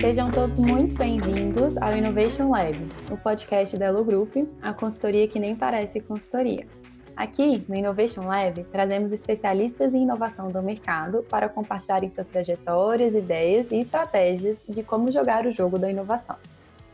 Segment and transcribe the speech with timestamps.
[0.00, 2.74] Sejam todos muito bem-vindos ao Innovation Lab,
[3.10, 6.66] o podcast da Elo Group, a consultoria que nem parece consultoria.
[7.14, 13.70] Aqui, no Innovation Lab, trazemos especialistas em inovação do mercado para compartilharem suas trajetórias, ideias
[13.70, 16.36] e estratégias de como jogar o jogo da inovação.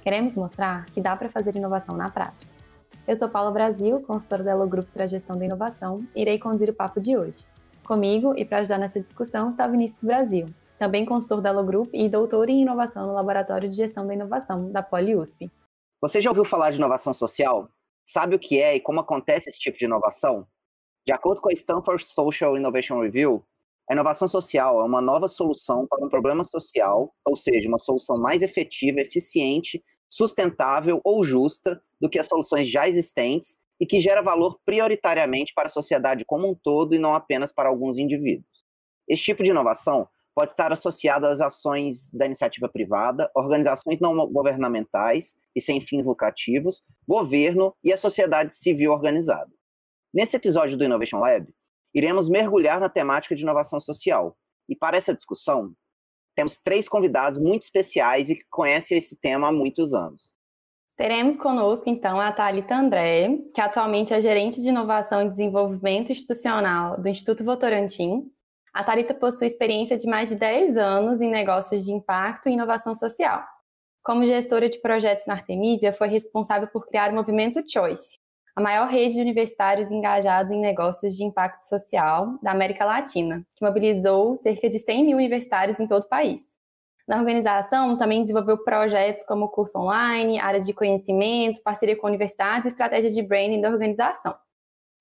[0.03, 2.53] Queremos mostrar que dá para fazer inovação na prática.
[3.07, 6.41] Eu sou Paula Brasil, consultora da Elo Grupo para a Gestão da Inovação, e irei
[6.41, 7.45] conduzir o papo de hoje.
[7.85, 10.49] Comigo e para ajudar nessa discussão está Vinícius Brasil,
[10.79, 14.73] também consultor da Elo Group e doutor em inovação no Laboratório de Gestão da Inovação
[14.73, 15.51] da PoliUSP.
[16.01, 17.69] Você já ouviu falar de inovação social?
[18.03, 20.47] Sabe o que é e como acontece esse tipo de inovação?
[21.07, 23.45] De acordo com a Stanford Social Innovation Review,
[23.89, 28.19] a inovação social é uma nova solução para um problema social, ou seja, uma solução
[28.19, 34.23] mais efetiva, eficiente sustentável ou justa do que as soluções já existentes e que gera
[34.23, 38.65] valor prioritariamente para a sociedade como um todo e não apenas para alguns indivíduos.
[39.07, 45.37] Esse tipo de inovação pode estar associado às ações da iniciativa privada, organizações não governamentais
[45.55, 49.53] e sem fins lucrativos, governo e a sociedade civil organizada.
[50.15, 51.47] Nesse episódio do Innovation Lab,
[51.95, 54.35] iremos mergulhar na temática de inovação social.
[54.67, 55.75] E para essa discussão,
[56.35, 60.34] temos três convidados muito especiais e que conhecem esse tema há muitos anos.
[60.97, 67.01] Teremos conosco, então, a Thalita André, que atualmente é gerente de inovação e desenvolvimento institucional
[67.01, 68.31] do Instituto Votorantim.
[68.73, 72.95] A Thalita possui experiência de mais de 10 anos em negócios de impacto e inovação
[72.95, 73.45] social.
[74.05, 78.19] Como gestora de projetos na Artemisia, foi responsável por criar o movimento Choice,
[78.55, 83.65] a maior rede de universitários engajados em negócios de impacto social da América Latina, que
[83.65, 86.54] mobilizou cerca de 100 mil universitários em todo o país.
[87.07, 92.69] Na organização, também desenvolveu projetos como curso online, área de conhecimento, parceria com universidades e
[92.69, 94.35] estratégia de branding da organização.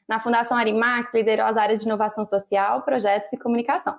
[0.08, 3.96] Na Fundação Arimax, liderou as áreas de inovação social, projetos e comunicação.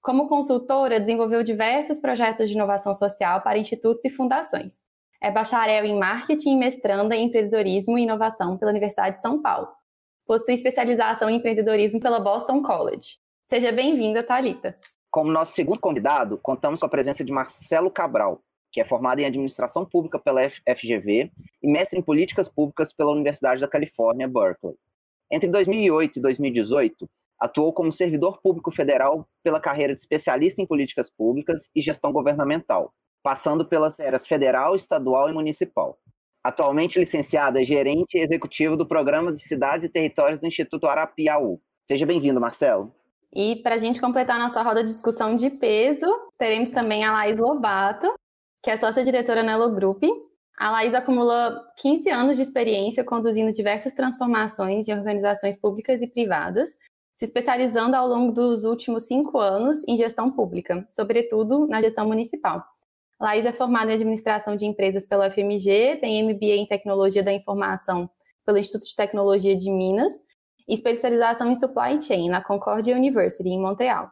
[0.00, 4.80] Como consultora, desenvolveu diversos projetos de inovação social para institutos e fundações,
[5.20, 9.68] é bacharel em marketing e mestranda em empreendedorismo e inovação pela Universidade de São Paulo.
[10.26, 13.18] Possui especialização em empreendedorismo pela Boston College.
[13.48, 14.74] Seja bem-vinda, Talita.
[15.16, 19.24] Como nosso segundo convidado, contamos com a presença de Marcelo Cabral, que é formado em
[19.24, 21.32] administração pública pela FGV
[21.62, 24.74] e mestre em políticas públicas pela Universidade da Califórnia, Berkeley.
[25.30, 27.08] Entre 2008 e 2018,
[27.40, 32.92] atuou como servidor público federal pela carreira de especialista em políticas públicas e gestão governamental,
[33.22, 35.98] passando pelas eras federal, estadual e municipal.
[36.44, 41.58] Atualmente licenciado, é gerente executivo do Programa de Cidades e Territórios do Instituto Arapiaú.
[41.84, 42.94] Seja bem-vindo, Marcelo.
[43.34, 46.06] E para a gente completar nossa roda de discussão de peso,
[46.38, 48.14] teremos também a Laís Lobato,
[48.62, 50.02] que é sócia-diretora na Elo Group.
[50.58, 56.70] A Laís acumula 15 anos de experiência conduzindo diversas transformações em organizações públicas e privadas,
[57.16, 62.64] se especializando ao longo dos últimos cinco anos em gestão pública, sobretudo na gestão municipal.
[63.20, 68.08] Laís é formada em administração de empresas pela FMG, tem MBA em tecnologia da informação
[68.44, 70.12] pelo Instituto de Tecnologia de Minas
[70.74, 74.10] especialização em supply chain na Concordia University, em Montreal.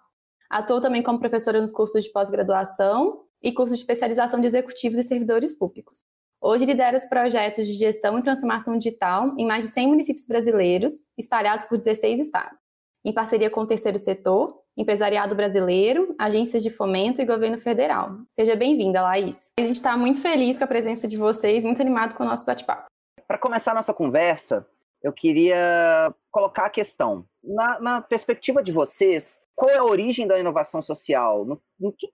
[0.49, 5.03] Atuou também como professora nos cursos de pós-graduação e cursos de especialização de executivos e
[5.03, 6.01] servidores públicos.
[6.41, 10.95] Hoje lidera os projetos de gestão e transformação digital em mais de 100 municípios brasileiros,
[11.17, 12.59] espalhados por 16 estados,
[13.05, 18.19] em parceria com o terceiro setor empresariado brasileiro, agências de fomento e governo federal.
[18.33, 19.37] Seja bem-vinda, Laís.
[19.59, 22.45] A gente está muito feliz com a presença de vocês, muito animado com o nosso
[22.45, 22.87] bate-papo.
[23.27, 24.67] Para começar a nossa conversa,
[25.05, 27.27] eu queria colocar a questão.
[27.43, 31.45] Na, na, perspectiva de vocês, qual é a origem da inovação social?
[31.45, 32.09] No, no que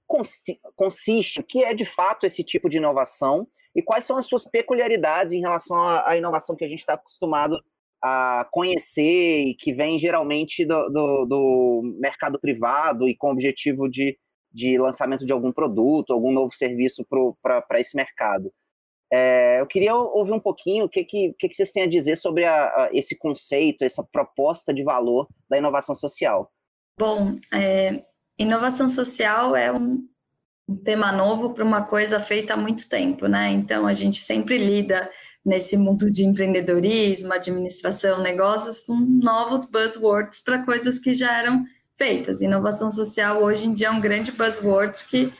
[0.76, 1.40] consiste?
[1.40, 3.46] O que é de fato esse tipo de inovação?
[3.76, 6.94] E quais são as suas peculiaridades em relação à, à inovação que a gente está
[6.94, 7.62] acostumado
[8.02, 13.88] a conhecer e que vem geralmente do, do, do mercado privado e com o objetivo
[13.88, 14.18] de,
[14.52, 17.06] de lançamento de algum produto, algum novo serviço
[17.40, 18.52] para esse mercado.
[19.12, 22.44] É, eu queria ouvir um pouquinho o que, que, que, vocês têm a dizer sobre
[22.44, 26.50] a, a, esse conceito, essa proposta de valor da inovação social.
[26.98, 28.04] Bom, é,
[28.38, 30.06] inovação social é um,
[30.68, 33.50] um tema novo para uma coisa feita há muito tempo, né?
[33.50, 35.10] Então a gente sempre lida
[35.44, 41.64] nesse mundo de empreendedorismo, administração, negócios, com novos buzzwords para coisas que já eram
[41.96, 42.40] feitas.
[42.40, 45.32] Inovação social hoje em dia é um grande buzzword que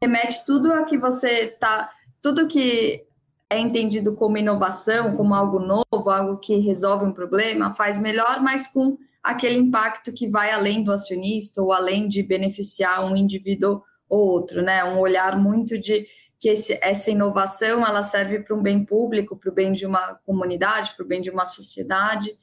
[0.00, 1.90] remete tudo a que você está,
[2.22, 3.07] tudo que
[3.50, 8.66] é entendido como inovação, como algo novo, algo que resolve um problema, faz melhor, mas
[8.66, 14.28] com aquele impacto que vai além do acionista ou além de beneficiar um indivíduo ou
[14.28, 14.84] outro, né?
[14.84, 16.06] Um olhar muito de
[16.38, 20.14] que esse, essa inovação ela serve para um bem público, para o bem de uma
[20.24, 22.38] comunidade, para o bem de uma sociedade.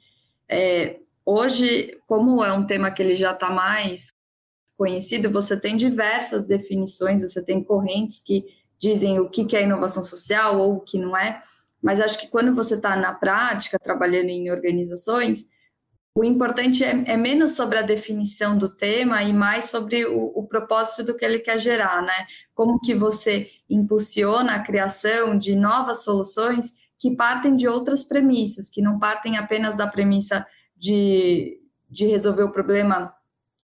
[0.48, 4.08] É, hoje, como é um tema que ele já está mais
[4.76, 8.44] conhecido, você tem diversas definições, você tem correntes que
[8.78, 11.42] dizem o que é inovação social ou o que não é,
[11.82, 15.46] mas acho que quando você está na prática, trabalhando em organizações,
[16.16, 20.46] o importante é, é, menos sobre a definição do tema e mais sobre o, o,
[20.46, 22.26] propósito do que ele quer gerar, né?
[22.54, 28.80] Como que você impulsiona a criação de novas soluções que partem de outras premissas, que
[28.80, 33.14] não partem apenas da premissa de, de resolver o problema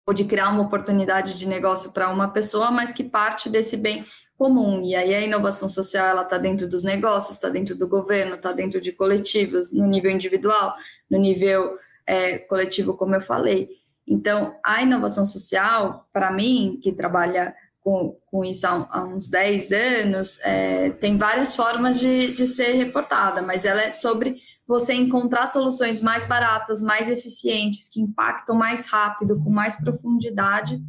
[0.04, 4.04] ou de criar uma oportunidade de negócio para uma pessoa, mas que parte desse bem
[4.36, 4.80] comum.
[4.82, 8.52] E aí a inovação social ela está dentro dos negócios, está dentro do governo, está
[8.52, 10.74] dentro de coletivos, no nível individual,
[11.10, 11.76] no nível
[12.06, 13.68] é, coletivo, como eu falei.
[14.06, 19.72] Então, a inovação social, para mim, que trabalha com, com isso há, há uns 10
[19.72, 24.36] anos, é, tem várias formas de, de ser reportada, mas ela é sobre
[24.66, 30.80] você encontrar soluções mais baratas, mais eficientes, que impactam mais rápido, com mais profundidade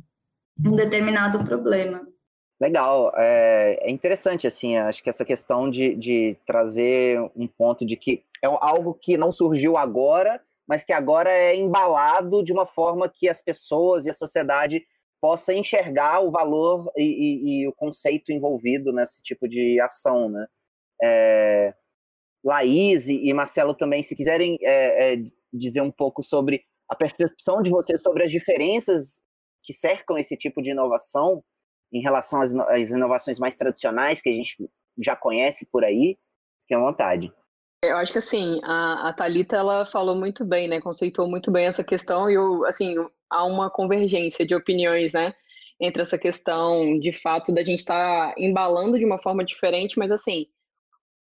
[0.65, 2.01] um determinado problema.
[2.63, 7.97] Legal, é, é, interessante, assim, acho que essa questão de, de trazer um ponto de
[7.97, 13.09] que é algo que não surgiu agora, mas que agora é embalado de uma forma
[13.09, 14.87] que as pessoas e a sociedade
[15.19, 20.47] possa enxergar o valor e, e, e o conceito envolvido nesse tipo de ação, né?
[21.03, 21.73] É,
[22.41, 25.17] Laís e Marcelo também, se quiserem é, é,
[25.51, 29.21] dizer um pouco sobre a percepção de vocês sobre as diferenças
[29.61, 31.43] que cercam esse tipo de inovação
[31.93, 36.17] em relação às, às inovações mais tradicionais que a gente já conhece por aí,
[36.61, 37.31] fique à vontade.
[37.83, 40.81] Eu acho que assim, a, a Thalita ela falou muito bem, né?
[40.81, 42.95] Conceitou muito bem essa questão e eu, assim,
[43.29, 45.33] há uma convergência de opiniões, né?
[45.79, 50.11] Entre essa questão de fato da gente estar tá embalando de uma forma diferente, mas
[50.11, 50.47] assim,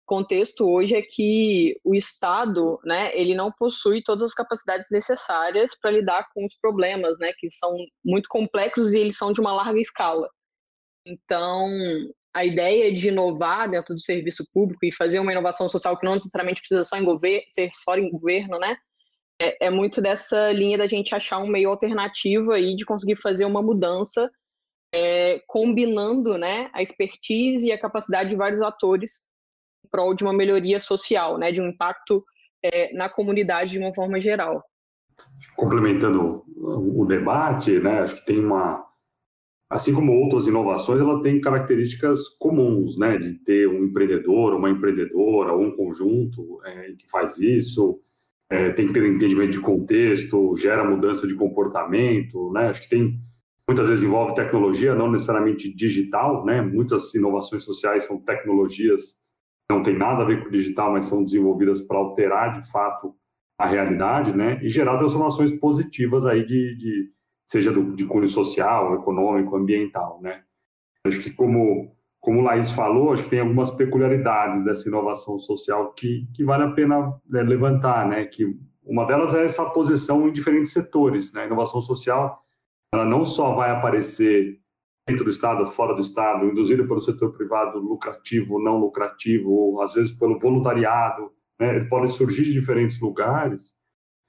[0.09, 5.91] contexto hoje é que o Estado, né, ele não possui todas as capacidades necessárias para
[5.91, 9.79] lidar com os problemas, né, que são muito complexos e eles são de uma larga
[9.79, 10.27] escala.
[11.05, 11.67] Então,
[12.33, 16.13] a ideia de inovar dentro do serviço público e fazer uma inovação social que não
[16.13, 18.77] necessariamente precisa só governo, ser só em governo, né?
[19.41, 23.45] É, é, muito dessa linha da gente achar um meio alternativo aí de conseguir fazer
[23.45, 24.29] uma mudança
[24.93, 29.21] é, combinando né, a expertise e a capacidade de vários atores
[29.85, 32.23] em prol de uma melhoria social, né, de um impacto
[32.63, 34.61] é, na comunidade de uma forma geral.
[35.55, 38.85] Complementando o debate, né, acho que tem uma,
[39.69, 45.55] assim como outras inovações, ela tem características comuns, né, de ter um empreendedor, uma empreendedora,
[45.55, 47.99] um conjunto é, que faz isso,
[48.49, 53.19] é, tem que ter entendimento de contexto, gera mudança de comportamento, né, acho que tem,
[53.67, 59.19] muitas vezes envolve tecnologia, não necessariamente digital, né, muitas inovações sociais são tecnologias
[59.69, 63.15] não tem nada a ver com o digital, mas são desenvolvidas para alterar, de fato,
[63.57, 67.11] a realidade, né, e gerar transformações positivas aí de, de
[67.49, 70.43] seja do, de cunho social, econômico, ambiental, né?
[71.03, 75.93] Acho que como como o Laís falou, acho que tem algumas peculiaridades dessa inovação social
[75.93, 78.25] que, que vale a pena né, levantar, né?
[78.25, 78.45] Que
[78.83, 81.43] uma delas é essa posição em diferentes setores, né?
[81.43, 82.43] A inovação social,
[82.93, 84.59] ela não só vai aparecer
[85.07, 89.93] dentro do Estado, fora do Estado, induzida pelo setor privado lucrativo, não lucrativo, ou às
[89.93, 91.77] vezes pelo voluntariado, né?
[91.77, 93.73] Ele pode surgir de diferentes lugares,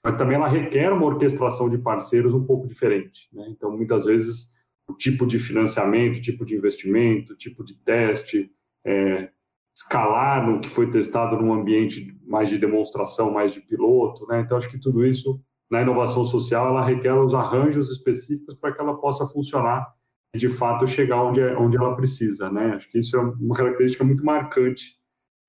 [0.04, 3.28] mas também ela requer uma orquestração de parceiros um pouco diferente.
[3.32, 3.46] Né?
[3.50, 4.50] Então, muitas vezes,
[4.88, 8.50] o tipo de financiamento, o tipo de investimento, o tipo de teste,
[8.84, 9.30] é,
[9.74, 14.26] escalar no que foi testado num ambiente mais de demonstração, mais de piloto.
[14.26, 14.40] Né?
[14.40, 15.40] Então, acho que tudo isso,
[15.70, 19.86] na inovação social, ela requer os arranjos específicos para que ela possa funcionar
[20.34, 22.50] e, de fato, chegar onde, é, onde ela precisa.
[22.50, 22.72] Né?
[22.74, 24.98] Acho que isso é uma característica muito marcante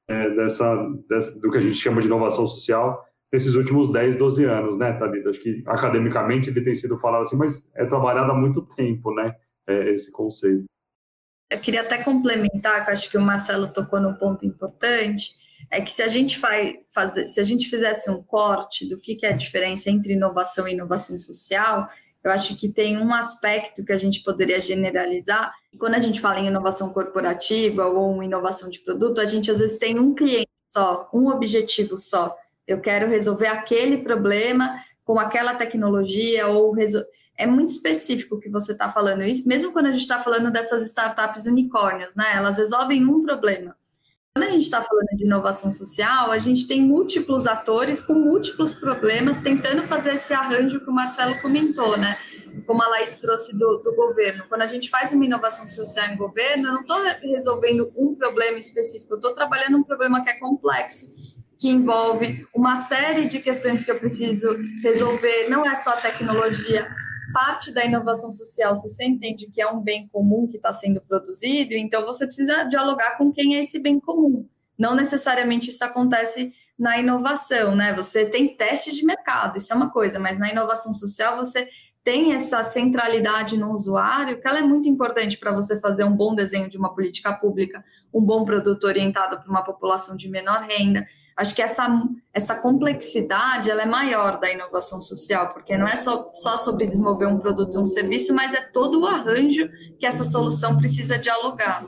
[0.09, 0.75] é, dessa,
[1.07, 4.93] dessa, do que a gente chama de inovação social, nesses últimos 10, 12 anos, né,
[4.93, 5.29] Thalita?
[5.29, 9.35] Acho que academicamente ele tem sido falado assim, mas é trabalhado há muito tempo, né,
[9.67, 10.65] é, esse conceito.
[11.49, 15.31] Eu queria até complementar, que acho que o Marcelo tocou num ponto importante,
[15.69, 16.77] é que se a gente faz,
[17.27, 20.73] se a gente fizesse um corte do que, que é a diferença entre inovação e
[20.73, 21.89] inovação social,
[22.23, 25.51] eu acho que tem um aspecto que a gente poderia generalizar.
[25.79, 29.79] Quando a gente fala em inovação corporativa ou inovação de produto, a gente às vezes
[29.79, 32.35] tem um cliente só, um objetivo só.
[32.71, 37.03] Eu quero resolver aquele problema com aquela tecnologia ou resol...
[37.37, 40.49] é muito específico o que você está falando isso, mesmo quando a gente está falando
[40.51, 42.25] dessas startups unicórnios, né?
[42.35, 43.75] Elas resolvem um problema.
[44.33, 48.73] Quando a gente está falando de inovação social, a gente tem múltiplos atores com múltiplos
[48.73, 52.17] problemas tentando fazer esse arranjo que o Marcelo comentou, né?
[52.65, 54.45] Como a Laís trouxe do, do governo.
[54.47, 58.57] Quando a gente faz uma inovação social em governo, eu não estou resolvendo um problema
[58.57, 61.13] específico, eu estou trabalhando um problema que é complexo
[61.61, 66.89] que envolve uma série de questões que eu preciso resolver, não é só a tecnologia.
[67.31, 70.99] Parte da inovação social, se você entende que é um bem comum que está sendo
[70.99, 74.49] produzido, então você precisa dialogar com quem é esse bem comum.
[74.77, 77.93] Não necessariamente isso acontece na inovação, né?
[77.93, 81.69] Você tem testes de mercado, isso é uma coisa, mas na inovação social você
[82.03, 86.33] tem essa centralidade no usuário, que ela é muito importante para você fazer um bom
[86.33, 91.05] desenho de uma política pública, um bom produto orientado para uma população de menor renda.
[91.35, 91.87] Acho que essa,
[92.33, 97.25] essa complexidade ela é maior da inovação social, porque não é só, só sobre desenvolver
[97.25, 99.69] um produto ou um serviço, mas é todo o arranjo
[99.99, 101.85] que essa solução precisa dialogar.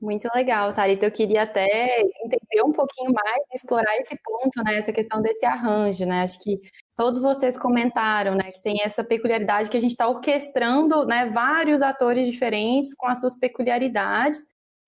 [0.00, 1.04] Muito legal, Thalita.
[1.04, 4.78] Eu queria até entender um pouquinho mais, explorar esse ponto, né?
[4.78, 6.22] Essa questão desse arranjo, né?
[6.22, 6.58] Acho que
[6.96, 8.50] todos vocês comentaram, né?
[8.50, 11.28] Que tem essa peculiaridade que a gente está orquestrando, né?
[11.28, 14.42] Vários atores diferentes com as suas peculiaridades.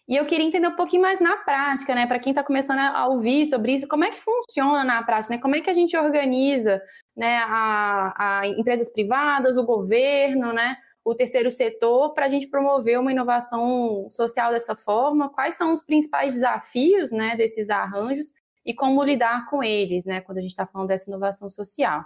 [0.08, 2.06] E eu queria entender um pouquinho mais na prática, né?
[2.06, 5.40] Para quem está começando a ouvir sobre isso, como é que funciona na prática, né?
[5.40, 6.82] Como é que a gente organiza,
[7.16, 7.38] né?
[7.44, 10.76] A, a empresas privadas, o governo, né?
[11.04, 15.28] o terceiro setor para a gente promover uma inovação social dessa forma?
[15.28, 18.26] Quais são os principais desafios né, desses arranjos
[18.64, 22.04] e como lidar com eles, né, quando a gente está falando dessa inovação social?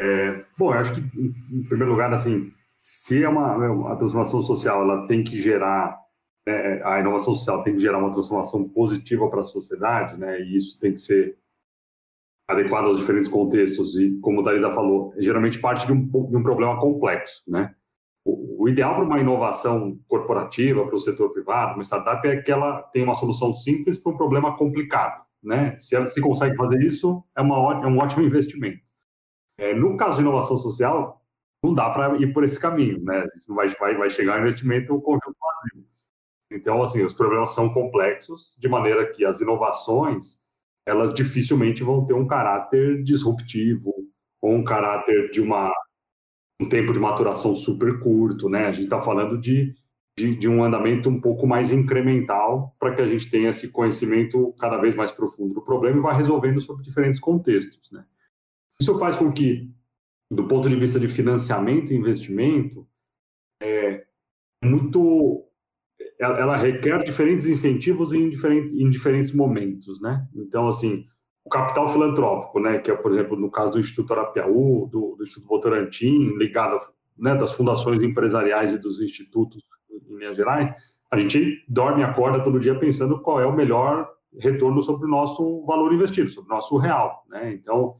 [0.00, 4.82] É, bom, eu acho que, em primeiro lugar, assim, se é uma, a transformação social
[4.82, 5.98] ela tem que gerar,
[6.46, 10.56] né, a inovação social tem que gerar uma transformação positiva para a sociedade, né, e
[10.56, 11.38] isso tem que ser
[12.48, 16.42] adequado aos diferentes contextos, e como o Dalida falou, geralmente parte de um, de um
[16.42, 17.74] problema complexo, né,
[18.26, 22.82] o ideal para uma inovação corporativa, para o setor privado, uma startup, é que ela
[22.82, 25.24] tenha uma solução simples para um problema complicado.
[25.42, 25.78] Né?
[25.78, 28.82] Se ela se consegue fazer isso, é, uma, é um ótimo investimento.
[29.58, 31.22] É, no caso de inovação social,
[31.62, 33.00] não dá para ir por esse caminho.
[33.04, 33.18] Né?
[33.18, 35.86] A gente não vai, vai, vai chegar ao investimento conjunto vazio.
[36.50, 40.40] Então, assim, os problemas são complexos, de maneira que as inovações,
[40.86, 43.92] elas dificilmente vão ter um caráter disruptivo
[44.40, 45.72] ou um caráter de uma
[46.60, 48.66] um tempo de maturação super curto, né?
[48.66, 49.74] A gente está falando de,
[50.16, 54.54] de, de, um andamento um pouco mais incremental para que a gente tenha esse conhecimento
[54.58, 58.06] cada vez mais profundo do problema e vá resolvendo sobre diferentes contextos, né?
[58.80, 59.70] Isso faz com que,
[60.30, 62.86] do ponto de vista de financiamento e investimento,
[63.60, 64.06] é
[64.62, 65.45] muito
[66.18, 70.26] ela, ela requer diferentes incentivos em, diferente, em diferentes momentos, né?
[70.34, 71.04] Então, assim,
[71.44, 75.22] o capital filantrópico, né, que é, por exemplo, no caso do Instituto Arapiaú, do, do
[75.22, 76.78] Instituto Votorantim, ligado
[77.16, 80.74] né, das fundações empresariais e dos institutos em Minas Gerais,
[81.10, 84.08] a gente dorme e acorda todo dia pensando qual é o melhor
[84.38, 87.24] retorno sobre o nosso valor investido, sobre o nosso real.
[87.28, 87.52] Né?
[87.54, 87.96] Então,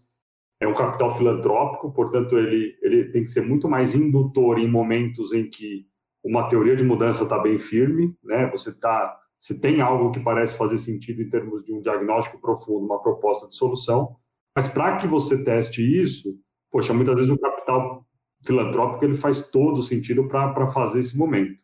[0.58, 5.32] é um capital filantrópico, portanto, ele, ele tem que ser muito mais indutor em momentos
[5.32, 5.86] em que
[6.26, 8.50] uma teoria de mudança está bem firme, né?
[8.50, 12.84] você está se tem algo que parece fazer sentido em termos de um diagnóstico profundo,
[12.84, 14.16] uma proposta de solução,
[14.54, 16.36] mas para que você teste isso,
[16.70, 18.04] poxa, muitas vezes o capital
[18.44, 21.62] filantrópico ele faz todo sentido para fazer esse momento.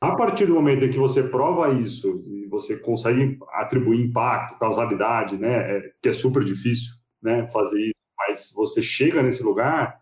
[0.00, 5.38] A partir do momento em que você prova isso e você consegue atribuir impacto, causalidade,
[5.38, 10.00] né, é, que é super difícil, né, fazer isso, mas você chega nesse lugar,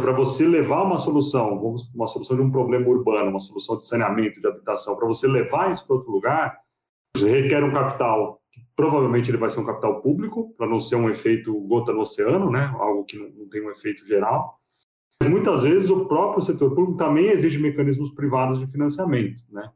[0.00, 1.58] para você levar uma solução,
[1.94, 5.70] uma solução de um problema urbano, uma solução de saneamento, de habitação, para você levar
[5.70, 6.58] isso para outro lugar,
[7.16, 11.08] requer um capital, que provavelmente ele vai ser um capital público, para não ser um
[11.08, 12.74] efeito gota no oceano, né?
[12.78, 14.58] algo que não, tem um efeito geral.
[15.28, 19.42] Muitas vezes o próprio setor público também exige mecanismos privados de financiamento.
[19.50, 19.68] Né?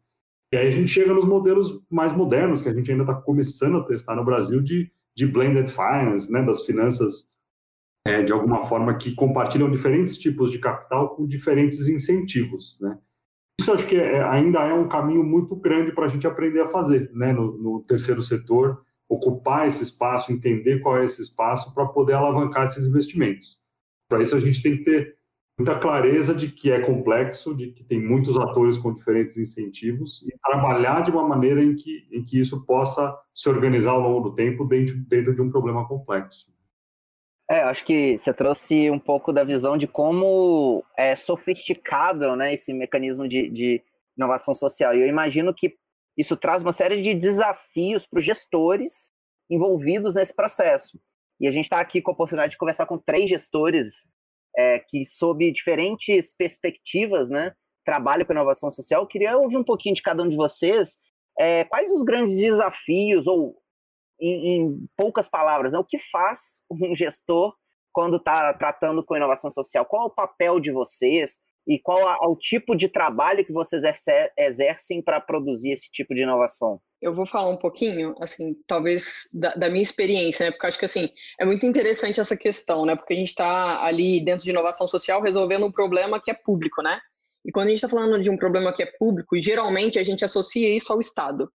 [0.53, 3.79] E aí a gente chega nos modelos mais modernos, que a gente ainda está começando
[3.79, 6.43] a testar no Brasil, de, de blended finance, né?
[6.43, 7.28] das finanças
[8.09, 12.97] é, de alguma forma, que compartilham diferentes tipos de capital com diferentes incentivos, né?
[13.61, 16.67] Isso acho que é, ainda é um caminho muito grande para a gente aprender a
[16.67, 17.33] fazer, né?
[17.33, 22.65] No, no, terceiro setor, ocupar esse espaço, entender qual é esse espaço para poder alavancar
[22.65, 23.59] esses investimentos.
[24.09, 25.17] Para isso a gente tem que ter
[25.59, 30.35] muita clareza de que é complexo, de que tem muitos atores com diferentes incentivos e
[30.41, 34.35] trabalhar de uma maneira em que, em que isso possa se organizar ao longo do
[34.35, 36.47] tempo dentro, dentro de um problema complexo.
[37.51, 42.75] É, acho que você trouxe um pouco da visão de como é sofisticado né, esse
[42.75, 43.83] mecanismo de, de
[44.17, 44.95] inovação social.
[44.95, 45.75] E eu imagino que
[46.17, 49.13] isso traz uma série de desafios para os gestores
[49.49, 51.01] envolvidos nesse processo.
[51.41, 54.07] E a gente está aqui com a oportunidade de conversar com três gestores
[54.55, 59.03] é, que, sob diferentes perspectivas, né, trabalham com inovação social.
[59.03, 60.99] Eu queria ouvir um pouquinho de cada um de vocês.
[61.39, 63.57] É, quais os grandes desafios ou
[64.21, 65.79] em, em poucas palavras, né?
[65.79, 67.55] o que faz um gestor
[67.93, 69.85] quando está tratando com inovação social?
[69.87, 73.83] Qual é o papel de vocês e qual é o tipo de trabalho que vocês
[74.37, 76.81] exercem para produzir esse tipo de inovação?
[77.01, 80.51] eu vou falar um pouquinho, assim, talvez da, da, minha experiência, né?
[80.51, 81.09] Porque acho que, assim,
[81.39, 82.97] é muito interessante essa questão, né?
[82.97, 86.83] Porque a gente está ali dentro de inovação social resolvendo um problema que é público,
[86.83, 87.01] né?
[87.45, 90.25] E quando a gente está falando de um problema que é público, geralmente a gente
[90.25, 91.51] associa isso ao Estado.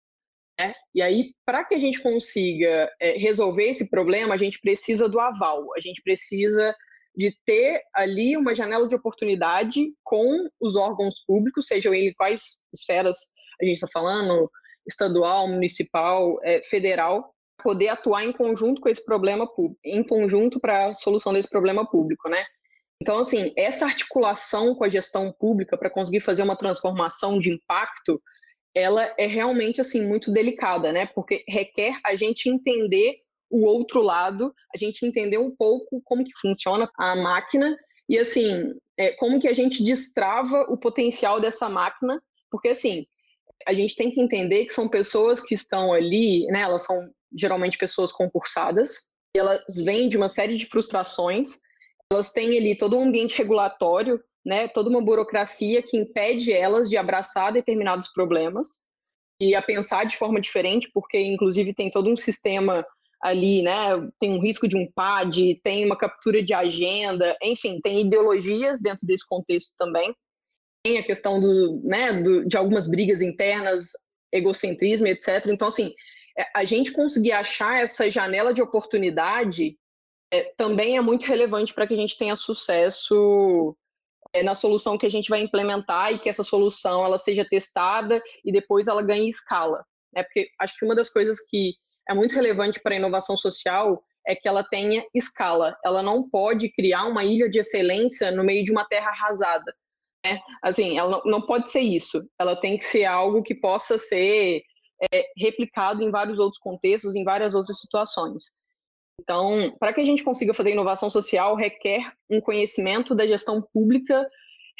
[0.63, 0.73] Né?
[0.95, 5.19] E aí, para que a gente consiga é, resolver esse problema, a gente precisa do
[5.19, 6.75] aval, a gente precisa
[7.15, 13.19] de ter ali uma janela de oportunidade com os órgãos públicos, sejam eles quais esferas
[13.61, 14.51] a gente está falando,
[14.87, 20.87] estadual, municipal, é, federal, poder atuar em conjunto com esse problema público, em conjunto para
[20.87, 22.45] a solução desse problema público, né?
[23.01, 28.21] Então, assim, essa articulação com a gestão pública para conseguir fazer uma transformação de impacto,
[28.75, 31.07] ela é realmente, assim, muito delicada, né?
[31.07, 33.17] Porque requer a gente entender
[33.51, 37.77] o outro lado, a gente entender um pouco como que funciona a máquina
[38.09, 43.07] e, assim, é, como que a gente destrava o potencial dessa máquina, porque, assim,
[43.67, 46.63] a gente tem que entender que são pessoas que estão ali, né?
[46.63, 51.59] Elas são geralmente pessoas concursadas, elas vêm de uma série de frustrações,
[52.11, 54.69] elas têm ali todo um ambiente regulatório, né?
[54.69, 58.81] Toda uma burocracia que impede elas de abraçar determinados problemas
[59.41, 62.85] e a pensar de forma diferente, porque inclusive tem todo um sistema
[63.21, 64.09] ali, né?
[64.19, 69.07] Tem um risco de um PAD, tem uma captura de agenda, enfim, tem ideologias dentro
[69.07, 70.15] desse contexto também
[70.83, 73.91] tem a questão do, né, do, de algumas brigas internas,
[74.33, 75.47] egocentrismo, etc.
[75.47, 75.95] Então, assim,
[76.37, 79.77] é, a gente conseguir achar essa janela de oportunidade
[80.33, 83.77] é, também é muito relevante para que a gente tenha sucesso
[84.43, 88.53] na solução que a gente vai implementar e que essa solução ela seja testada e
[88.53, 89.85] depois ela ganhe escala.
[90.15, 90.23] Né?
[90.23, 91.75] Porque acho que uma das coisas que
[92.09, 95.77] é muito relevante para a inovação social é que ela tenha escala.
[95.85, 99.75] Ela não pode criar uma ilha de excelência no meio de uma terra arrasada.
[100.25, 100.41] Né?
[100.63, 102.23] Assim, ela não, não pode ser isso.
[102.39, 104.63] Ela tem que ser algo que possa ser
[105.13, 108.45] é, replicado em vários outros contextos, em várias outras situações.
[109.23, 114.29] Então, para que a gente consiga fazer inovação social, requer um conhecimento da gestão pública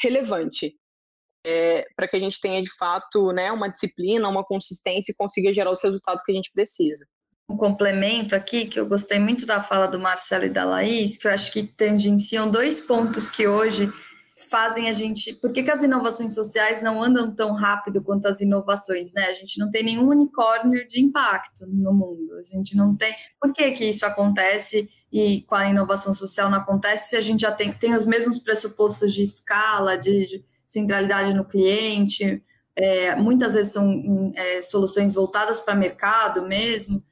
[0.01, 0.75] relevante,
[1.45, 5.53] é, para que a gente tenha, de fato, né, uma disciplina, uma consistência e consiga
[5.53, 7.05] gerar os resultados que a gente precisa.
[7.49, 11.27] Um complemento aqui, que eu gostei muito da fala do Marcelo e da Laís, que
[11.27, 13.89] eu acho que tangenciam dois pontos que hoje
[14.35, 15.33] fazem a gente.
[15.35, 19.25] Por que, que, as inovações sociais não andam tão rápido quanto as inovações, né?
[19.25, 22.33] A gente não tem nenhum unicórnio de impacto no mundo.
[22.37, 23.13] A gente não tem.
[23.39, 27.41] Por que, que isso acontece e com a inovação social não acontece se a gente
[27.41, 32.43] já tem, tem os mesmos pressupostos de escala, de centralidade no cliente?
[32.75, 37.03] É, muitas vezes são é, soluções voltadas para mercado mesmo.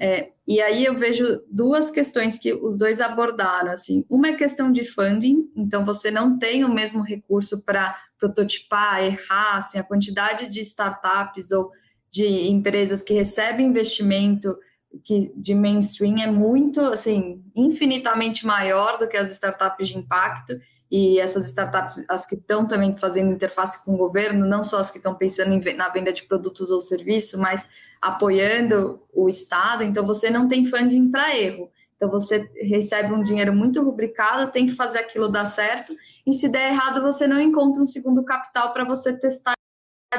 [0.00, 4.70] É, e aí eu vejo duas questões que os dois abordaram, assim, uma é questão
[4.70, 10.48] de funding, então você não tem o mesmo recurso para prototipar, errar, assim, a quantidade
[10.48, 11.70] de startups ou
[12.10, 14.56] de empresas que recebem investimento
[15.04, 20.58] que de mainstream é muito, assim, infinitamente maior do que as startups de impacto,
[20.90, 24.90] e essas startups, as que estão também fazendo interface com o governo, não só as
[24.90, 27.68] que estão pensando em, na venda de produtos ou serviços, mas
[28.00, 31.70] apoiando o Estado, então você não tem funding para erro.
[31.96, 36.48] Então você recebe um dinheiro muito rubricado, tem que fazer aquilo dar certo, e se
[36.48, 39.54] der errado, você não encontra um segundo capital para você testar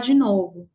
[0.04, 0.70] de novo.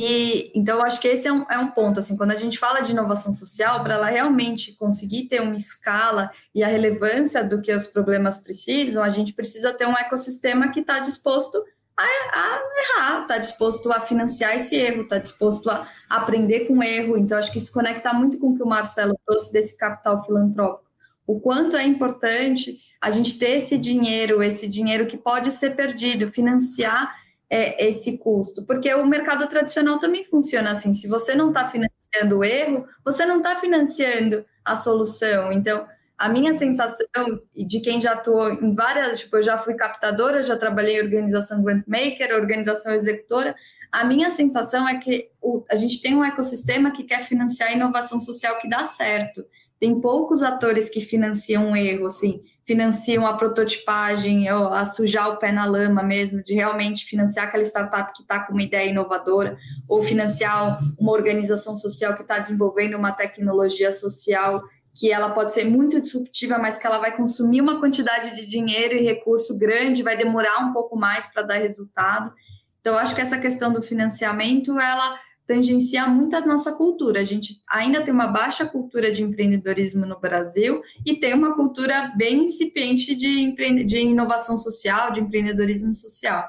[0.00, 2.80] E então acho que esse é um, é um ponto assim, quando a gente fala
[2.80, 7.74] de inovação social, para ela realmente conseguir ter uma escala e a relevância do que
[7.74, 11.64] os problemas precisam, a gente precisa ter um ecossistema que está disposto
[11.96, 16.82] a, a errar, está disposto a financiar esse erro, está disposto a aprender com o
[16.82, 17.16] erro.
[17.16, 20.88] Então, acho que isso conecta muito com o que o Marcelo trouxe desse capital filantrópico.
[21.26, 26.30] O quanto é importante a gente ter esse dinheiro, esse dinheiro que pode ser perdido,
[26.30, 27.14] financiar
[27.50, 30.92] é, esse custo, porque o mercado tradicional também funciona assim.
[30.92, 35.50] Se você não está financiando o erro, você não está financiando a solução.
[35.52, 35.86] Então,
[36.18, 37.06] a minha sensação
[37.54, 41.62] de quem já atuou em várias, tipo, eu já fui captadora, já trabalhei em organização
[41.62, 43.54] grant maker, organização executora.
[43.90, 47.74] A minha sensação é que o, a gente tem um ecossistema que quer financiar a
[47.74, 49.46] inovação social que dá certo.
[49.80, 55.52] Tem poucos atores que financiam um erro, assim, financiam a prototipagem, a sujar o pé
[55.52, 59.56] na lama mesmo, de realmente financiar aquela startup que está com uma ideia inovadora,
[59.88, 64.62] ou financiar uma organização social que está desenvolvendo uma tecnologia social
[64.94, 68.94] que ela pode ser muito disruptiva, mas que ela vai consumir uma quantidade de dinheiro
[68.94, 72.32] e recurso grande, vai demorar um pouco mais para dar resultado.
[72.80, 75.16] Então, acho que essa questão do financiamento, ela
[75.48, 77.20] tangencia muito a nossa cultura.
[77.20, 82.12] A gente ainda tem uma baixa cultura de empreendedorismo no Brasil e tem uma cultura
[82.18, 86.46] bem incipiente de, de inovação social, de empreendedorismo social.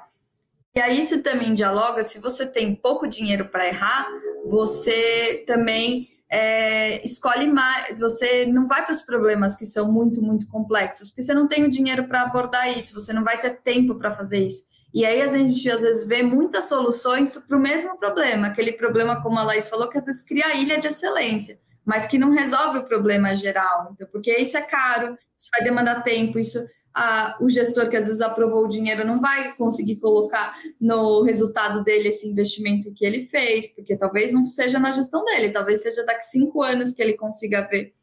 [0.76, 4.06] E aí isso também dialoga, se você tem pouco dinheiro para errar,
[4.46, 10.48] você também é, escolhe mais, você não vai para os problemas que são muito, muito
[10.50, 13.96] complexos, porque você não tem o dinheiro para abordar isso, você não vai ter tempo
[13.96, 14.69] para fazer isso.
[14.94, 19.22] E aí a gente às vezes vê muitas soluções para o mesmo problema, aquele problema,
[19.22, 22.32] como a Laís falou, que às vezes cria a ilha de excelência, mas que não
[22.32, 23.92] resolve o problema geral.
[23.94, 26.60] Então, porque isso é caro, isso vai demandar tempo, isso
[26.94, 31.84] a, o gestor que às vezes aprovou o dinheiro não vai conseguir colocar no resultado
[31.84, 36.04] dele esse investimento que ele fez, porque talvez não seja na gestão dele, talvez seja
[36.04, 37.94] daqui cinco anos que ele consiga ver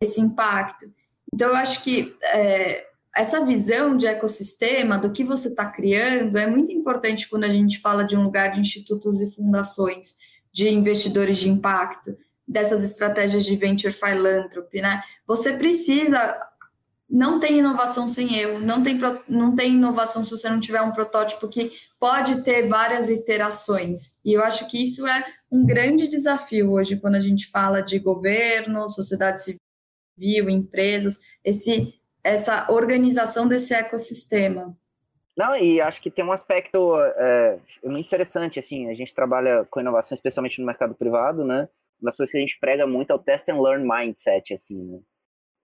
[0.00, 0.86] esse impacto.
[1.32, 6.46] Então, eu acho que é, essa visão de ecossistema, do que você está criando, é
[6.46, 10.14] muito importante quando a gente fala de um lugar de institutos e fundações,
[10.52, 15.02] de investidores de impacto, dessas estratégias de venture philanthropy, né?
[15.26, 16.36] Você precisa
[17.08, 18.98] não tem inovação sem erro, não tem,
[19.28, 24.16] não tem inovação se você não tiver um protótipo que pode ter várias iterações.
[24.24, 27.98] E eu acho que isso é um grande desafio hoje, quando a gente fala de
[27.98, 31.94] governo, sociedade civil, empresas, esse,
[32.24, 34.74] essa organização desse ecossistema.
[35.36, 39.80] Não, e acho que tem um aspecto é, muito interessante, assim, a gente trabalha com
[39.80, 41.68] inovação, especialmente no mercado privado, né?
[42.00, 45.00] Das coisas que a gente prega muito é o test and learn mindset, assim, né?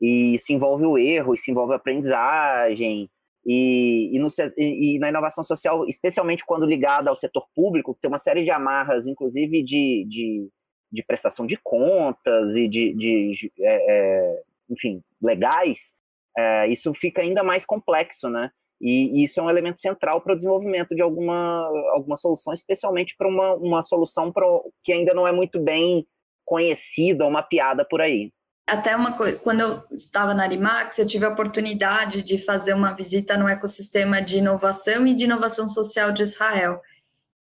[0.00, 3.08] e se envolve o erro, e se envolve a aprendizagem,
[3.44, 8.18] e, e, no, e, na inovação social, especialmente quando ligada ao setor público, tem uma
[8.18, 10.48] série de amarras, inclusive de, de,
[10.90, 15.94] de prestação de contas e de, de é, é, enfim, legais,
[16.36, 18.50] é, isso fica ainda mais complexo, né?
[18.80, 23.14] E, e isso é um elemento central para o desenvolvimento de alguma, alguma solução, especialmente
[23.16, 26.06] para uma, uma solução pro, que ainda não é muito bem
[26.44, 28.32] conhecida ou mapeada por aí
[28.70, 32.92] até uma coisa, quando eu estava na Arimax, eu tive a oportunidade de fazer uma
[32.92, 36.80] visita no ecossistema de inovação e de inovação social de Israel.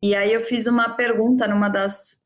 [0.02, 2.19] E aí eu fiz uma pergunta numa das,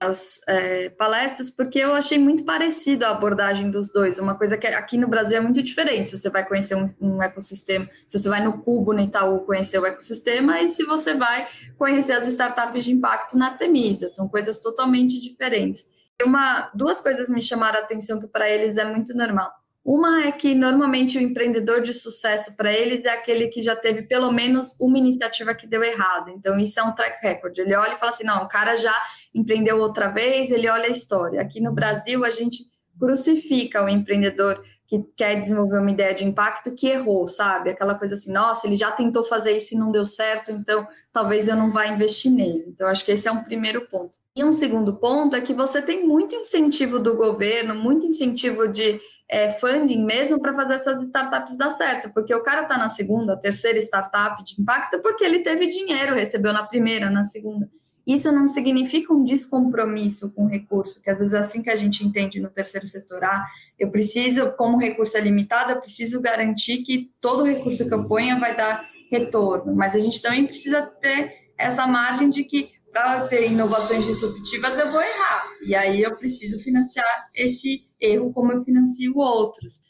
[0.00, 4.18] das é, palestras, porque eu achei muito parecido a abordagem dos dois.
[4.18, 6.08] Uma coisa que aqui no Brasil é muito diferente.
[6.08, 9.78] Se você vai conhecer um, um ecossistema, se você vai no Cubo, no Itaú, conhecer
[9.78, 14.08] o ecossistema, e se você vai conhecer as startups de impacto na Artemisa.
[14.08, 15.84] São coisas totalmente diferentes
[16.24, 19.50] uma, duas coisas me chamaram a atenção que para eles é muito normal.
[19.84, 24.02] Uma é que normalmente o empreendedor de sucesso para eles é aquele que já teve
[24.02, 26.30] pelo menos uma iniciativa que deu errado.
[26.30, 27.56] Então, isso é um track record.
[27.58, 28.94] Ele olha e fala assim: não, o cara já
[29.34, 31.40] empreendeu outra vez, ele olha a história.
[31.40, 32.64] Aqui no Brasil, a gente
[32.98, 37.70] crucifica o empreendedor que quer desenvolver uma ideia de impacto que errou, sabe?
[37.70, 41.48] Aquela coisa assim: nossa, ele já tentou fazer isso e não deu certo, então talvez
[41.48, 42.66] eu não vá investir nele.
[42.68, 44.18] Então, acho que esse é um primeiro ponto.
[44.36, 49.00] E um segundo ponto é que você tem muito incentivo do governo, muito incentivo de
[49.30, 53.38] é, funding mesmo para fazer essas startups dar certo, porque o cara está na segunda,
[53.38, 57.70] terceira startup de impacto porque ele teve dinheiro, recebeu na primeira, na segunda.
[58.04, 61.76] Isso não significa um descompromisso com o recurso, que às vezes é assim que a
[61.76, 63.22] gente entende no terceiro setor.
[63.22, 63.46] Ah,
[63.78, 68.04] eu preciso, como o recurso é limitado, eu preciso garantir que todo recurso que eu
[68.04, 73.26] ponha vai dar retorno, mas a gente também precisa ter essa margem de que para
[73.28, 75.44] ter inovações disruptivas, eu vou errar.
[75.66, 79.80] E aí eu preciso financiar esse erro como eu financio outros.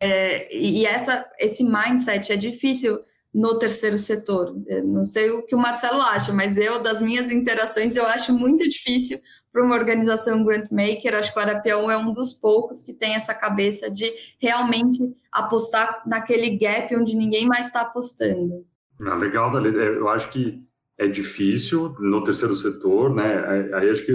[0.00, 2.98] É, e essa, esse mindset é difícil
[3.32, 4.54] no terceiro setor.
[4.66, 8.32] Eu não sei o que o Marcelo acha, mas eu, das minhas interações, eu acho
[8.32, 9.20] muito difícil
[9.52, 11.14] para uma organização grant maker.
[11.14, 14.10] Acho que o Arapião é um dos poucos que tem essa cabeça de
[14.40, 14.98] realmente
[15.30, 18.66] apostar naquele gap onde ninguém mais está apostando.
[19.06, 19.76] Ah, legal, Dali.
[19.76, 20.62] É, eu acho que
[21.00, 23.72] é difícil no terceiro setor, né?
[23.74, 24.12] Aí acho que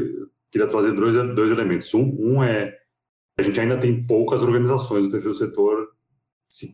[0.51, 1.91] queria trazer dois, dois elementos.
[1.95, 2.77] Um, um é
[3.37, 5.89] a gente ainda tem poucas organizações do terceiro setor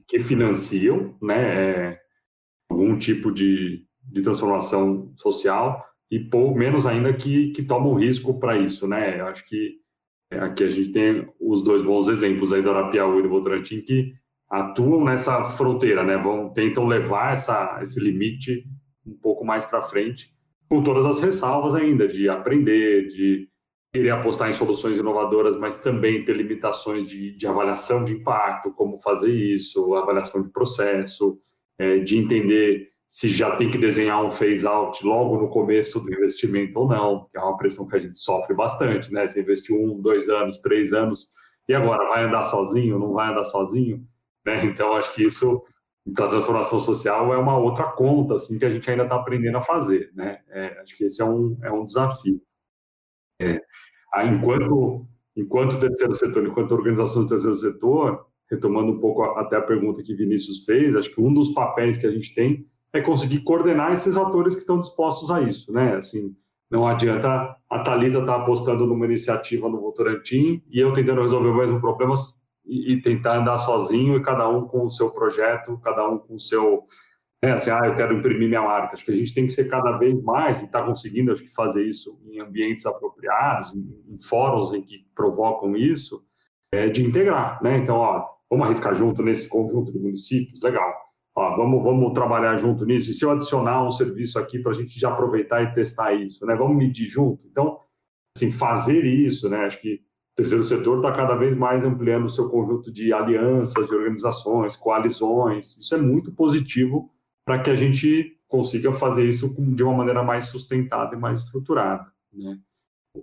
[0.05, 1.93] que financiam, né?
[1.93, 1.99] É,
[2.69, 8.57] algum tipo de, de transformação social e pou, menos ainda que, que tomam risco para
[8.57, 9.21] isso, né?
[9.21, 9.77] Eu acho que
[10.29, 13.79] é, aqui a gente tem os dois bons exemplos aí do Arapiauí e do Votorantim
[13.79, 14.13] que
[14.49, 16.17] atuam nessa fronteira, né?
[16.17, 18.65] Vão tentam levar essa esse limite
[19.05, 20.33] um pouco mais para frente,
[20.69, 23.49] com todas as ressalvas ainda de aprender, de
[23.93, 28.97] querer apostar em soluções inovadoras, mas também ter limitações de, de avaliação de impacto, como
[28.97, 31.37] fazer isso, avaliação de processo,
[31.77, 36.79] é, de entender se já tem que desenhar um phase-out logo no começo do investimento
[36.79, 39.27] ou não, que é uma pressão que a gente sofre bastante, né?
[39.27, 41.33] Você investiu um, dois anos, três anos,
[41.67, 44.07] e agora vai andar sozinho, não vai andar sozinho?
[44.45, 44.63] Né?
[44.63, 45.61] Então, acho que isso
[46.05, 49.57] então, a transformação social é uma outra conta, assim, que a gente ainda está aprendendo
[49.57, 50.39] a fazer, né?
[50.49, 52.41] É, acho que esse é um, é um desafio.
[53.39, 53.61] É,
[54.25, 60.03] enquanto, enquanto terceiro setor, enquanto organização do terceiro setor, retomando um pouco até a pergunta
[60.03, 63.93] que Vinícius fez, acho que um dos papéis que a gente tem é conseguir coordenar
[63.93, 65.95] esses atores que estão dispostos a isso, né?
[65.95, 66.35] Assim,
[66.69, 71.49] Não adianta a Thalita estar tá apostando numa iniciativa no Votorantim e eu tentando resolver
[71.49, 72.15] o mesmo problema
[72.65, 76.35] e, e, tentar andar sozinho e cada um com o seu projeto, cada um com
[76.35, 76.83] o seu.
[77.43, 78.93] É, assim, ah, eu quero imprimir minha marca.
[78.93, 81.53] Acho que a gente tem que ser cada vez mais, e está conseguindo, acho que,
[81.53, 86.23] fazer isso em ambientes apropriados, em, em fóruns em que provocam isso,
[86.71, 87.61] é, de integrar.
[87.63, 87.77] Né?
[87.77, 90.93] Então, ó, vamos arriscar junto nesse conjunto de municípios, legal.
[91.35, 93.09] Ó, vamos, vamos trabalhar junto nisso.
[93.09, 96.45] E se eu adicionar um serviço aqui para a gente já aproveitar e testar isso,
[96.45, 96.55] né?
[96.55, 97.47] Vamos medir junto.
[97.47, 97.79] Então,
[98.35, 99.65] assim, fazer isso, né?
[99.65, 100.01] Acho que
[100.33, 104.77] o terceiro setor está cada vez mais ampliando o seu conjunto de alianças, de organizações,
[104.77, 105.77] coalizões.
[105.77, 107.11] Isso é muito positivo
[107.45, 112.05] para que a gente consiga fazer isso de uma maneira mais sustentada e mais estruturada.
[112.33, 112.57] Né?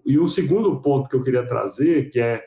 [0.05, 2.45] E um segundo ponto que eu queria trazer, que é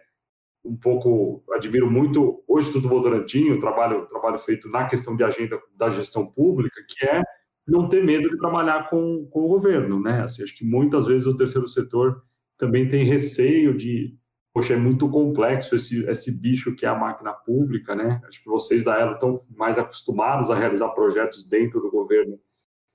[0.63, 5.24] um pouco, admiro muito o Instituto Votorantim, o trabalho, o trabalho feito na questão de
[5.24, 7.24] agenda da gestão pública, que é
[7.67, 10.00] não ter medo de trabalhar com, com o governo.
[10.00, 10.21] Né?
[10.21, 12.24] Assim, acho que muitas vezes o terceiro setor
[12.58, 14.15] também tem receio de
[14.54, 18.22] poxa, é muito complexo esse, esse bicho que é a máquina pública, né?
[18.26, 22.40] Acho que vocês da Elo estão mais acostumados a realizar projetos dentro do governo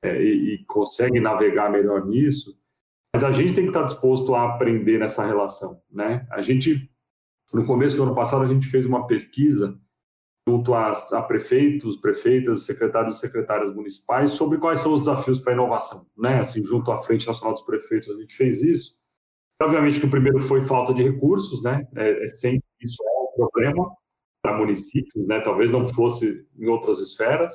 [0.03, 2.59] é, e, e conseguem navegar melhor nisso,
[3.15, 6.27] mas a gente tem que estar disposto a aprender nessa relação, né?
[6.31, 6.91] A gente,
[7.53, 9.79] no começo do ano passado, a gente fez uma pesquisa
[10.47, 15.53] junto a, a prefeitos, prefeitas, secretários e secretárias municipais sobre quais são os desafios para
[15.53, 16.41] a inovação, né?
[16.41, 18.97] Assim, junto à Frente Nacional dos Prefeitos, a gente fez isso
[19.61, 21.87] Obviamente que o primeiro foi falta de recursos, né?
[21.97, 23.91] É, é sempre isso é um problema
[24.43, 25.41] para municípios, né?
[25.41, 27.53] Talvez não fosse em outras esferas.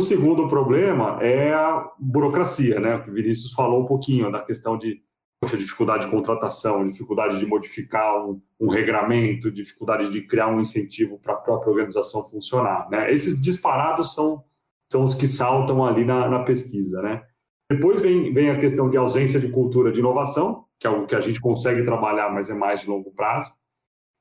[0.00, 2.96] O segundo problema é a burocracia, né?
[2.96, 5.02] O que o Vinícius falou um pouquinho da questão de
[5.40, 11.18] poxa, dificuldade de contratação, dificuldade de modificar um, um regramento, dificuldade de criar um incentivo
[11.18, 13.12] para a própria organização funcionar, né?
[13.12, 14.44] Esses disparados são
[14.90, 17.22] são os que saltam ali na, na pesquisa, né?
[17.70, 21.14] Depois vem, vem a questão de ausência de cultura de inovação, que é algo que
[21.14, 23.52] a gente consegue trabalhar, mas é mais de longo prazo.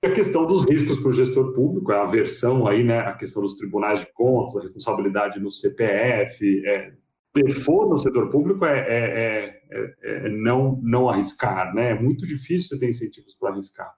[0.04, 3.14] E a questão dos riscos para o gestor público, é a versão aí, né, a
[3.14, 6.94] questão dos tribunais de contas, a responsabilidade no CPF, é,
[7.64, 11.92] for no setor público é, é, é, é, não, não arriscar, né?
[11.92, 13.92] É muito difícil você ter incentivos para arriscar.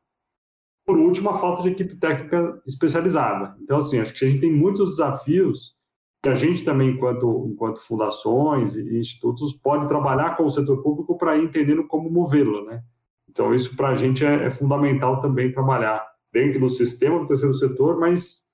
[0.85, 3.55] Por último, a falta de equipe técnica especializada.
[3.61, 5.77] Então, assim, acho que a gente tem muitos desafios
[6.23, 11.17] que a gente também, enquanto, enquanto fundações e institutos, pode trabalhar com o setor público
[11.17, 12.83] para ir entendendo como movê-lo, né?
[13.27, 17.53] Então, isso para a gente é, é, fundamental também trabalhar dentro do sistema do terceiro
[17.53, 18.51] setor, mas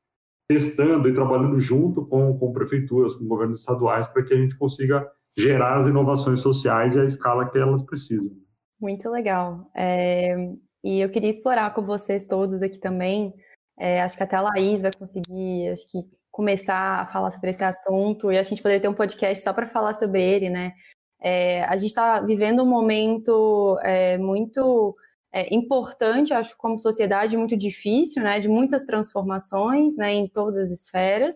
[0.47, 5.05] testando e trabalhando junto com, com prefeituras, com governos estaduais, para que a gente consiga
[5.37, 8.33] gerar as inovações sociais e a escala que elas precisam.
[8.79, 9.69] Muito legal.
[9.75, 10.35] É,
[10.83, 13.33] e eu queria explorar com vocês todos aqui também.
[13.77, 15.99] É, acho que até a Laís vai conseguir, acho que
[16.37, 19.65] começar a falar sobre esse assunto e a gente poderia ter um podcast só para
[19.65, 20.71] falar sobre ele, né?
[21.19, 24.95] É, a gente está vivendo um momento é, muito
[25.33, 28.39] é, importante, acho, como sociedade, muito difícil, né?
[28.39, 30.13] De muitas transformações, né?
[30.13, 31.33] Em todas as esferas.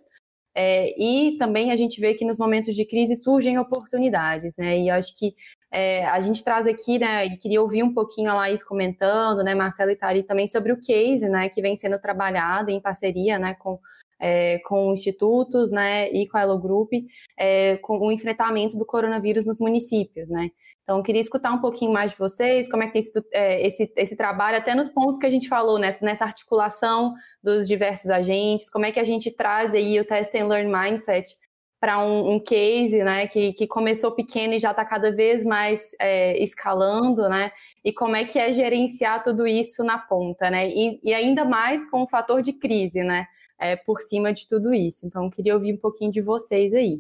[0.54, 4.78] É, e também a gente vê que nos momentos de crise surgem oportunidades, né?
[4.78, 5.34] E acho que
[5.72, 7.26] é, a gente traz aqui, né?
[7.26, 9.56] E queria ouvir um pouquinho a Laís comentando, né?
[9.56, 11.50] Marcelo e Tari também sobre o case, né?
[11.50, 13.56] Que vem sendo trabalhado em parceria, né?
[13.56, 13.80] Com
[14.22, 16.92] é, com institutos né, e com a Elo Group
[17.38, 20.30] é, com o enfrentamento do coronavírus nos municípios.
[20.30, 20.52] Né?
[20.84, 23.92] Então, queria escutar um pouquinho mais de vocês, como é que tem sido é, esse,
[23.96, 28.70] esse trabalho, até nos pontos que a gente falou, nessa, nessa articulação dos diversos agentes,
[28.70, 31.36] como é que a gente traz aí o Test and Learn Mindset
[31.80, 35.96] para um, um, case né, que, que começou pequeno e já está cada vez mais
[36.00, 37.52] é, escalando, né?
[37.84, 40.70] E como é que é gerenciar tudo isso na ponta, né?
[40.70, 43.26] E, e ainda mais com o fator de crise, né?
[43.62, 45.06] É, por cima de tudo isso.
[45.06, 47.00] Então, queria ouvir um pouquinho de vocês aí.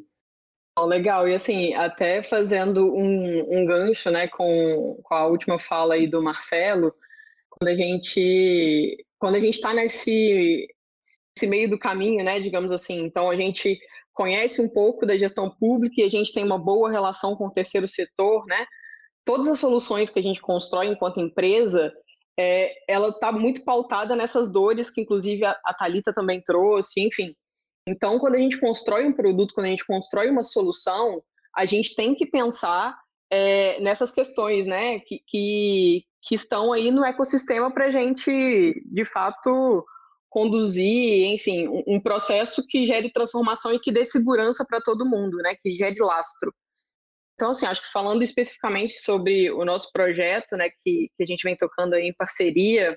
[0.79, 6.07] legal, e assim, até fazendo um, um gancho né, com, com a última fala aí
[6.07, 6.93] do Marcelo,
[7.49, 10.67] quando a gente quando a gente está nesse,
[11.37, 13.79] nesse meio do caminho, né, digamos assim, então a gente
[14.13, 17.51] conhece um pouco da gestão pública e a gente tem uma boa relação com o
[17.51, 18.65] terceiro setor, né?
[19.23, 21.93] Todas as soluções que a gente constrói enquanto empresa,
[22.39, 27.35] é, ela está muito pautada nessas dores que, inclusive, a, a Talita também trouxe, enfim.
[27.87, 31.21] Então, quando a gente constrói um produto, quando a gente constrói uma solução,
[31.55, 32.97] a gente tem que pensar
[33.29, 39.05] é, nessas questões, né, que, que, que, estão aí no ecossistema para a gente, de
[39.05, 39.85] fato,
[40.29, 45.37] conduzir, enfim, um, um processo que gere transformação e que dê segurança para todo mundo,
[45.37, 46.53] né, que gere lastro.
[47.41, 51.41] Então, assim, acho que falando especificamente sobre o nosso projeto, né, que, que a gente
[51.41, 52.95] vem tocando aí em parceria,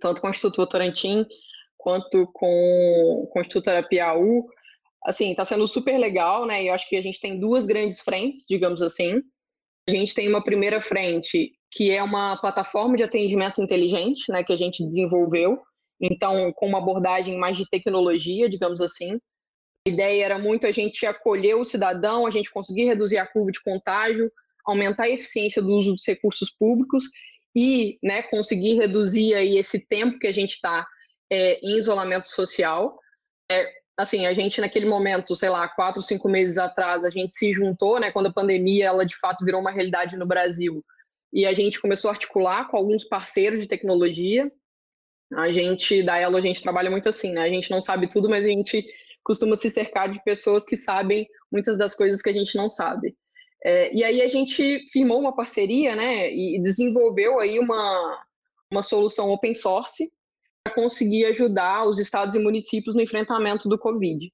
[0.00, 1.26] tanto com o Instituto Votorantim
[1.76, 4.46] quanto com, com o Instituto Arapiaú,
[5.04, 8.00] assim, está sendo super legal, né, e eu acho que a gente tem duas grandes
[8.00, 9.20] frentes, digamos assim.
[9.86, 14.54] A gente tem uma primeira frente, que é uma plataforma de atendimento inteligente, né, que
[14.54, 15.60] a gente desenvolveu,
[16.00, 19.18] então, com uma abordagem mais de tecnologia, digamos assim.
[19.86, 23.50] A ideia era muito a gente acolher o cidadão, a gente conseguir reduzir a curva
[23.50, 24.30] de contágio,
[24.66, 27.04] aumentar a eficiência do uso dos recursos públicos
[27.54, 30.86] e né, conseguir reduzir aí esse tempo que a gente está
[31.30, 32.98] é, em isolamento social.
[33.50, 33.66] É,
[33.96, 37.98] assim, a gente naquele momento, sei lá, quatro, cinco meses atrás, a gente se juntou,
[37.98, 40.84] né, quando a pandemia, ela de fato virou uma realidade no Brasil,
[41.32, 44.50] e a gente começou a articular com alguns parceiros de tecnologia.
[45.32, 48.28] A gente, da Elo, a gente trabalha muito assim, né, a gente não sabe tudo,
[48.28, 48.84] mas a gente
[49.24, 53.14] costuma se cercar de pessoas que sabem muitas das coisas que a gente não sabe.
[53.62, 58.24] É, e aí a gente firmou uma parceria, né, e desenvolveu aí uma,
[58.72, 60.10] uma solução open source
[60.64, 64.30] para conseguir ajudar os estados e municípios no enfrentamento do Covid.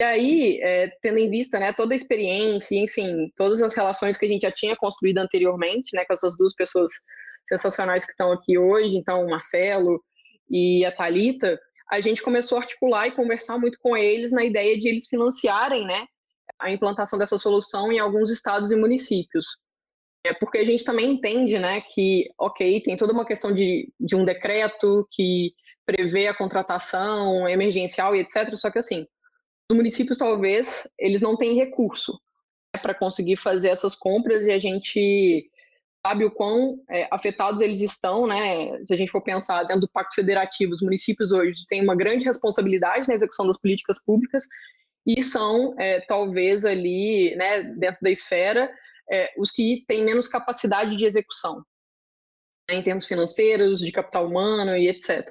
[0.00, 4.26] E aí, é, tendo em vista né, toda a experiência, enfim, todas as relações que
[4.26, 6.90] a gente já tinha construído anteriormente, né, com essas duas pessoas
[7.44, 10.00] sensacionais que estão aqui hoje, então o Marcelo
[10.48, 11.58] e a Talita,
[11.90, 15.86] a gente começou a articular e conversar muito com eles na ideia de eles financiarem,
[15.86, 16.06] né,
[16.58, 19.46] a implantação dessa solução em alguns estados e municípios.
[20.24, 24.16] É porque a gente também entende, né, que, ok, tem toda uma questão de, de
[24.16, 25.52] um decreto que
[25.86, 28.54] prevê a contratação emergencial e etc.
[28.56, 29.06] Só que assim,
[29.70, 32.12] os municípios talvez eles não têm recurso
[32.74, 35.48] né, para conseguir fazer essas compras e a gente
[36.08, 38.82] sabe o quão é, afetados eles estão, né?
[38.82, 42.24] Se a gente for pensar dentro do Pacto Federativo, os municípios hoje têm uma grande
[42.24, 44.44] responsabilidade na execução das políticas públicas
[45.06, 48.70] e são é, talvez ali, né, dentro da esfera,
[49.10, 51.62] é, os que têm menos capacidade de execução,
[52.70, 55.28] né, em termos financeiros, de capital humano e etc.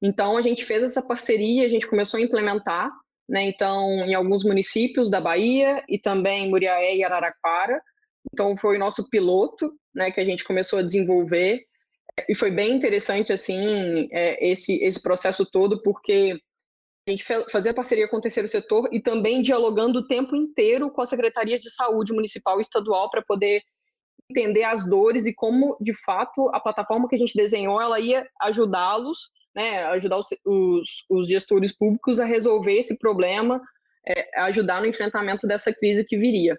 [0.00, 2.90] Então, a gente fez essa parceria, a gente começou a implementar,
[3.28, 7.80] né, então, em alguns municípios da Bahia e também Muriaé e Araraquara.
[8.32, 11.64] Então, foi o nosso piloto, né, que a gente começou a desenvolver.
[12.28, 16.38] E foi bem interessante, assim, é, esse, esse processo todo, porque
[17.06, 21.00] a gente fazia parceria com o terceiro setor e também dialogando o tempo inteiro com
[21.00, 23.62] as secretarias de saúde municipal e estadual para poder
[24.30, 28.26] entender as dores e como, de fato, a plataforma que a gente desenhou, ela ia
[28.40, 29.18] ajudá-los
[29.54, 33.60] né, ajudar os, os, os, gestores públicos a resolver esse problema,
[34.06, 36.58] é, ajudar no enfrentamento dessa crise que viria.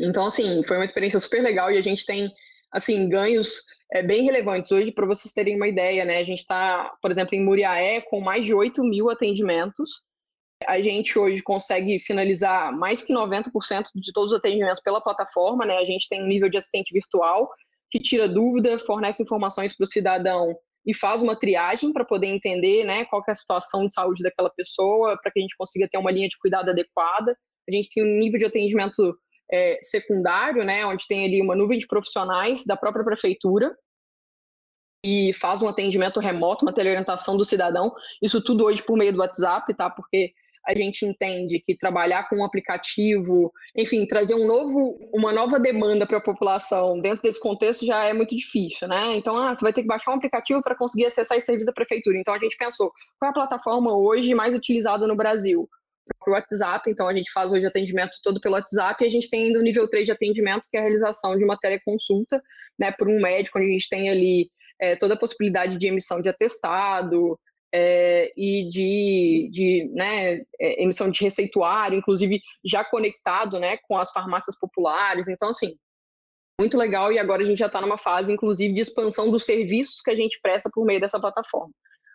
[0.00, 2.30] Então, assim, foi uma experiência super legal e a gente tem,
[2.72, 4.70] assim, ganhos é, bem relevantes.
[4.72, 8.20] Hoje, para vocês terem uma ideia, né, a gente está, por exemplo, em Muriaé com
[8.20, 10.02] mais de 8 mil atendimentos.
[10.66, 15.78] A gente hoje consegue finalizar mais que 90% de todos os atendimentos pela plataforma, né?
[15.78, 17.48] A gente tem um nível de assistente virtual
[17.90, 20.54] que tira dúvida, fornece informações para o cidadão
[20.86, 24.50] e faz uma triagem para poder entender né, qual é a situação de saúde daquela
[24.50, 27.36] pessoa, para que a gente consiga ter uma linha de cuidado adequada.
[27.68, 29.14] A gente tem um nível de atendimento
[29.52, 33.74] é, secundário, né, onde tem ali uma nuvem de profissionais da própria prefeitura
[35.04, 37.92] e faz um atendimento remoto, uma teleorientação do cidadão.
[38.22, 39.88] Isso tudo hoje por meio do WhatsApp, tá?
[39.88, 40.32] Porque
[40.66, 46.06] a gente entende que trabalhar com um aplicativo, enfim, trazer um novo, uma nova demanda
[46.06, 49.16] para a população dentro desse contexto já é muito difícil, né?
[49.16, 51.72] Então, ah, você vai ter que baixar um aplicativo para conseguir acessar esse serviço da
[51.72, 52.18] prefeitura.
[52.18, 55.68] Então, a gente pensou, qual é a plataforma hoje mais utilizada no Brasil?
[56.26, 59.46] O WhatsApp, então a gente faz hoje atendimento todo pelo WhatsApp e a gente tem
[59.46, 62.42] ainda o nível 3 de atendimento, que é a realização de uma teleconsulta,
[62.78, 66.20] né, por um médico, onde a gente tem ali é, toda a possibilidade de emissão
[66.20, 67.38] de atestado,
[67.72, 74.10] é, e de, de né, é, emissão de receituário, inclusive já conectado né, com as
[74.10, 75.28] farmácias populares.
[75.28, 75.76] Então, assim,
[76.60, 77.12] muito legal.
[77.12, 80.16] E agora a gente já está numa fase, inclusive, de expansão dos serviços que a
[80.16, 81.72] gente presta por meio dessa plataforma.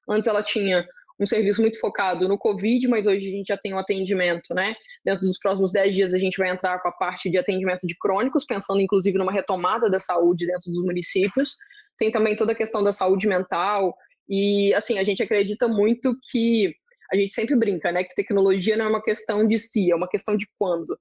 [0.08, 0.86] Antes ela tinha
[1.20, 4.76] um serviço muito focado no Covid, mas hoje a gente já tem um atendimento, né?
[5.04, 7.96] Dentro dos próximos 10 dias a gente vai entrar com a parte de atendimento de
[7.98, 11.56] crônicos, pensando inclusive numa retomada da saúde dentro dos municípios.
[11.98, 13.96] Tem também toda a questão da saúde mental,
[14.28, 16.74] e, assim, a gente acredita muito que
[17.12, 20.08] a gente sempre brinca, né, que tecnologia não é uma questão de si, é uma
[20.08, 20.98] questão de quando.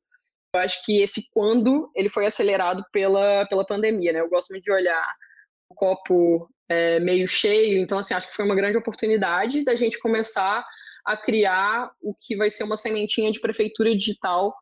[0.55, 4.21] Eu acho que esse quando ele foi acelerado pela, pela pandemia, né?
[4.21, 5.05] Eu gosto muito de olhar
[5.69, 9.99] o copo é, meio cheio, então assim acho que foi uma grande oportunidade da gente
[9.99, 10.65] começar
[11.05, 14.55] a criar o que vai ser uma sementinha de prefeitura digital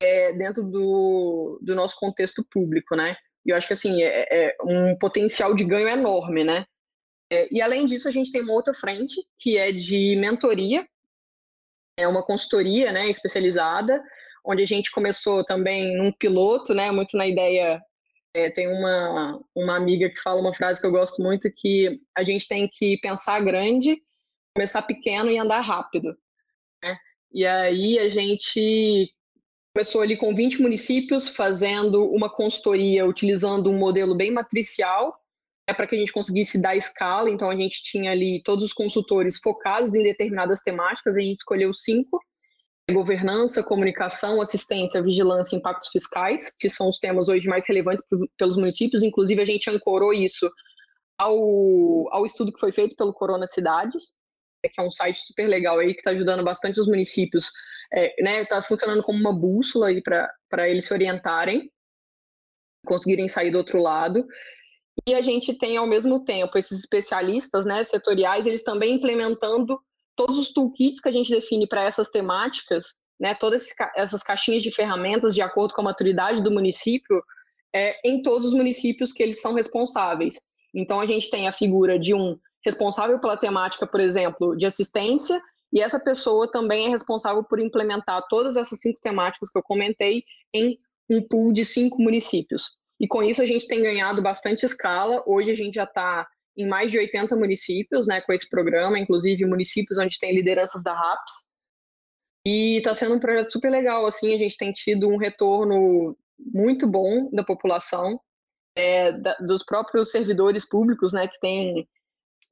[0.00, 3.16] é, dentro do, do nosso contexto público, né?
[3.44, 6.64] E eu acho que assim é, é um potencial de ganho enorme, né?
[7.32, 10.86] É, e além disso, a gente tem uma outra frente, que é de mentoria,
[11.96, 14.02] é uma consultoria né, especializada,
[14.44, 17.80] onde a gente começou também num piloto, né, muito na ideia.
[18.34, 22.24] É, tem uma, uma amiga que fala uma frase que eu gosto muito, que a
[22.24, 24.02] gente tem que pensar grande,
[24.54, 26.16] começar pequeno e andar rápido.
[26.82, 26.96] Né?
[27.32, 29.12] E aí a gente
[29.74, 35.18] começou ali com 20 municípios, fazendo uma consultoria, utilizando um modelo bem matricial,
[35.66, 37.30] é para que a gente conseguisse dar escala.
[37.30, 41.72] Então, a gente tinha ali todos os consultores focados em determinadas temáticas, a gente escolheu
[41.72, 42.20] cinco:
[42.90, 48.04] governança, comunicação, assistência, vigilância e impactos fiscais, que são os temas hoje mais relevantes
[48.36, 49.02] pelos municípios.
[49.02, 50.50] Inclusive, a gente ancorou isso
[51.18, 54.14] ao, ao estudo que foi feito pelo Corona Cidades,
[54.64, 57.50] que é um site super legal aí que está ajudando bastante os municípios
[57.92, 61.70] é, né, tá funcionando como uma bússola aí para eles se orientarem,
[62.86, 64.26] conseguirem sair do outro lado.
[65.06, 69.78] E a gente tem, ao mesmo tempo, esses especialistas né, setoriais, eles também implementando
[70.16, 74.70] todos os toolkits que a gente define para essas temáticas, né, todas essas caixinhas de
[74.70, 77.22] ferramentas de acordo com a maturidade do município,
[77.74, 80.40] é, em todos os municípios que eles são responsáveis.
[80.74, 85.40] Então, a gente tem a figura de um responsável pela temática, por exemplo, de assistência,
[85.72, 90.22] e essa pessoa também é responsável por implementar todas essas cinco temáticas que eu comentei
[90.54, 92.70] em um pool de cinco municípios.
[93.00, 95.22] E com isso a gente tem ganhado bastante escala.
[95.26, 96.26] Hoje a gente já está
[96.56, 100.94] em mais de 80 municípios né, com esse programa, inclusive municípios onde tem lideranças da
[100.94, 101.50] RAPS.
[102.46, 104.04] E está sendo um projeto super legal.
[104.04, 108.20] Assim, a gente tem tido um retorno muito bom da população,
[108.76, 111.88] é, da, dos próprios servidores públicos, né, que têm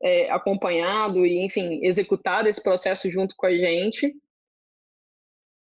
[0.03, 4.14] é, acompanhado e, enfim, executado esse processo junto com a gente.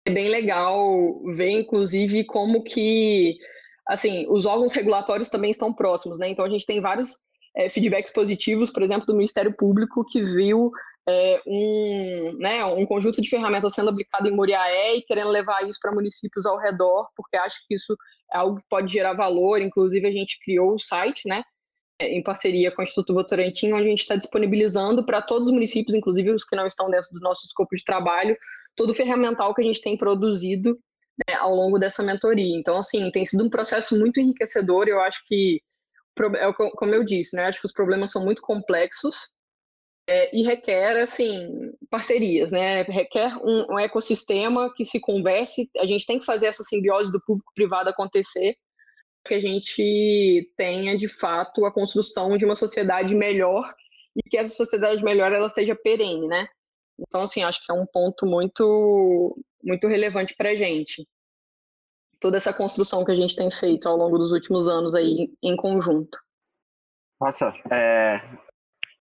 [0.07, 3.37] É bem legal ver, inclusive, como que,
[3.87, 6.29] assim, os órgãos regulatórios também estão próximos, né?
[6.29, 7.17] Então, a gente tem vários
[7.57, 10.71] é, feedbacks positivos, por exemplo, do Ministério Público, que viu
[11.09, 15.79] é, um, né, um conjunto de ferramentas sendo aplicado em Moriaé e querendo levar isso
[15.81, 17.97] para municípios ao redor, porque acha que isso
[18.33, 19.61] é algo que pode gerar valor.
[19.61, 21.43] Inclusive, a gente criou o site, né,
[22.01, 25.97] em parceria com o Instituto Votorantim, onde a gente está disponibilizando para todos os municípios,
[25.97, 28.37] inclusive os que não estão dentro do nosso escopo de trabalho,
[28.75, 30.79] todo o ferramental que a gente tem produzido
[31.27, 32.57] né, ao longo dessa mentoria.
[32.57, 34.87] Então, assim, tem sido um processo muito enriquecedor.
[34.89, 35.61] Eu acho que,
[36.37, 39.31] é como eu disse, né, acho que os problemas são muito complexos
[40.09, 42.83] é, e requer, assim, parcerias, né?
[42.83, 45.69] Requer um, um ecossistema que se converse.
[45.79, 48.57] A gente tem que fazer essa simbiose do público-privado acontecer
[49.27, 53.75] que a gente tenha de fato a construção de uma sociedade melhor
[54.17, 56.47] e que essa sociedade melhor ela seja perene, né?
[56.99, 61.05] Então assim acho que é um ponto muito muito relevante para a gente
[62.21, 65.57] toda essa construção que a gente tem feito ao longo dos últimos anos aí em
[65.57, 66.19] conjunto.
[67.21, 68.21] Nossa, é...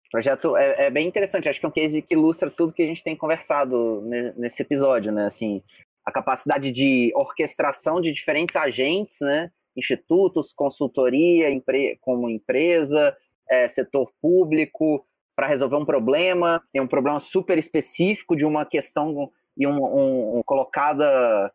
[0.06, 1.48] o projeto é, é, bem interessante.
[1.48, 4.02] Acho que é um case que ilustra tudo que a gente tem conversado
[4.36, 5.26] nesse episódio, né?
[5.26, 5.62] Assim,
[6.04, 9.50] a capacidade de orquestração de diferentes agentes, né?
[9.76, 13.16] institutos, consultoria, empre como empresa,
[13.48, 15.04] é, setor público,
[15.36, 20.38] para resolver um problema, tem um problema super específico de uma questão e um, um,
[20.38, 21.52] um colocada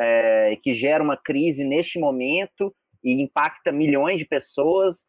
[0.00, 2.74] é, que gera uma crise neste momento
[3.04, 5.04] e impacta milhões de pessoas.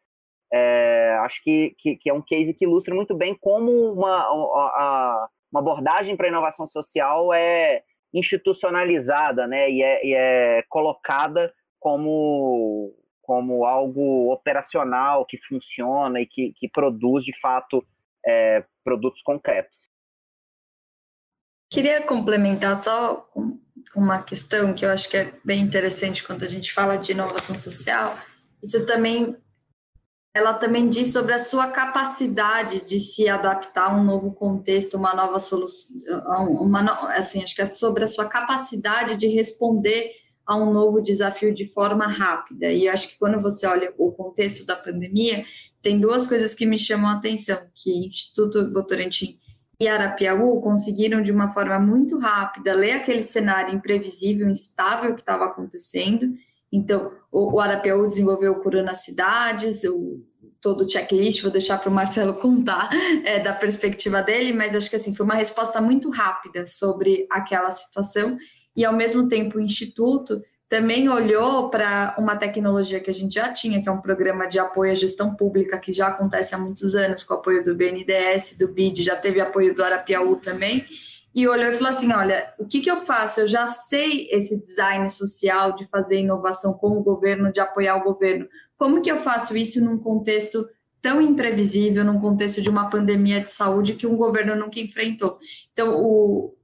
[0.54, 5.30] É, acho que, que, que, é um case que ilustra muito bem como uma, a,
[5.50, 7.84] uma abordagem para a inovação social é
[8.14, 16.52] institucionalizada né, e, é, e é colocada como, como algo operacional que funciona e que,
[16.54, 17.86] que produz de fato
[18.26, 19.90] é, produtos concretos.
[21.70, 23.26] Queria complementar só
[23.96, 27.56] uma questão que eu acho que é bem interessante quando a gente fala de inovação
[27.56, 28.18] social.
[28.62, 29.36] Isso também,
[30.34, 35.14] ela também diz sobre a sua capacidade de se adaptar a um novo contexto, uma
[35.14, 35.96] nova solução,
[36.62, 40.12] uma, assim, acho que é sobre a sua capacidade de responder
[40.46, 42.72] a um novo desafio de forma rápida.
[42.72, 45.46] E acho que quando você olha o contexto da pandemia,
[45.82, 49.40] tem duas coisas que me chamam a atenção, que Instituto Votorantim
[49.82, 55.46] e Arapiaú conseguiram de uma forma muito rápida ler aquele cenário imprevisível, instável que estava
[55.46, 56.36] acontecendo.
[56.72, 60.24] Então, o, Arapiaú desenvolveu o Curando as Cidades, o,
[60.62, 62.92] todo o checklist, vou deixar para o Marcelo contar
[63.26, 67.72] é, da perspectiva dele, mas acho que assim foi uma resposta muito rápida sobre aquela
[67.72, 68.38] situação
[68.76, 70.40] e ao mesmo tempo o Instituto
[70.72, 74.58] também olhou para uma tecnologia que a gente já tinha, que é um programa de
[74.58, 78.56] apoio à gestão pública, que já acontece há muitos anos, com o apoio do BNDES,
[78.58, 80.86] do BID, já teve apoio do Arapiaú também,
[81.36, 83.42] e olhou e falou assim: olha, o que, que eu faço?
[83.42, 88.06] Eu já sei esse design social de fazer inovação com o governo, de apoiar o
[88.06, 88.48] governo.
[88.78, 90.66] Como que eu faço isso num contexto
[91.02, 95.38] tão imprevisível, num contexto de uma pandemia de saúde que um governo nunca enfrentou?
[95.74, 96.56] Então, o,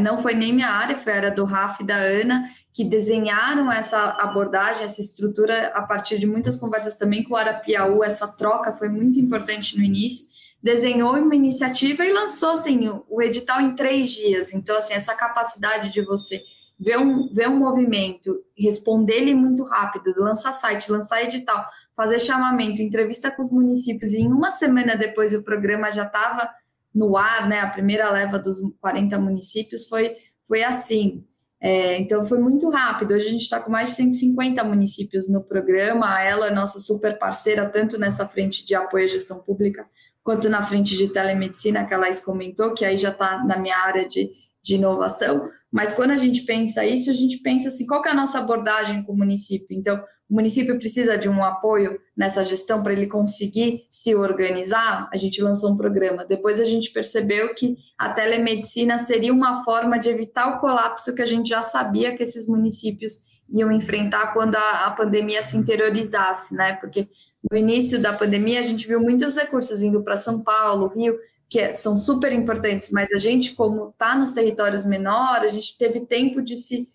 [0.00, 3.70] não foi nem minha área, foi a área do Rafa e da Ana, que desenharam
[3.70, 8.72] essa abordagem, essa estrutura a partir de muitas conversas também com o Arapiaú, essa troca
[8.72, 10.26] foi muito importante no início,
[10.62, 14.52] desenhou uma iniciativa e lançou assim, o edital em três dias.
[14.54, 16.42] Então, assim, essa capacidade de você
[16.80, 21.64] ver um, ver um movimento, responder ele muito rápido, lançar site, lançar edital,
[21.94, 26.50] fazer chamamento, entrevista com os municípios, e em uma semana depois o programa já estava
[26.94, 27.60] no ar, né?
[27.60, 30.14] A primeira leva dos 40 municípios foi,
[30.46, 31.24] foi assim.
[31.60, 33.14] É, então foi muito rápido.
[33.14, 36.22] Hoje a gente está com mais de 150 municípios no programa.
[36.22, 39.88] Ela é nossa super parceira, tanto nessa frente de apoio à gestão pública,
[40.22, 43.78] quanto na frente de telemedicina, que a Laís comentou, que aí já está na minha
[43.78, 44.30] área de,
[44.62, 45.48] de inovação.
[45.72, 49.02] Mas quando a gente pensa isso, a gente pensa assim, qual é a nossa abordagem
[49.02, 49.76] com o município?
[49.76, 55.16] Então, o município precisa de um apoio nessa gestão para ele conseguir se organizar, a
[55.16, 56.24] gente lançou um programa.
[56.24, 61.22] Depois a gente percebeu que a telemedicina seria uma forma de evitar o colapso que
[61.22, 63.20] a gente já sabia que esses municípios
[63.52, 66.74] iam enfrentar quando a, a pandemia se interiorizasse, né?
[66.74, 67.08] Porque
[67.50, 71.18] no início da pandemia a gente viu muitos recursos indo para São Paulo, Rio,
[71.48, 76.00] que são super importantes, mas a gente, como está nos territórios menores, a gente teve
[76.00, 76.88] tempo de se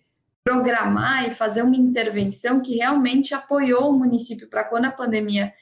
[0.44, 5.52] programar e fazer uma intervenção que realmente apoiou o município para quando a pandemia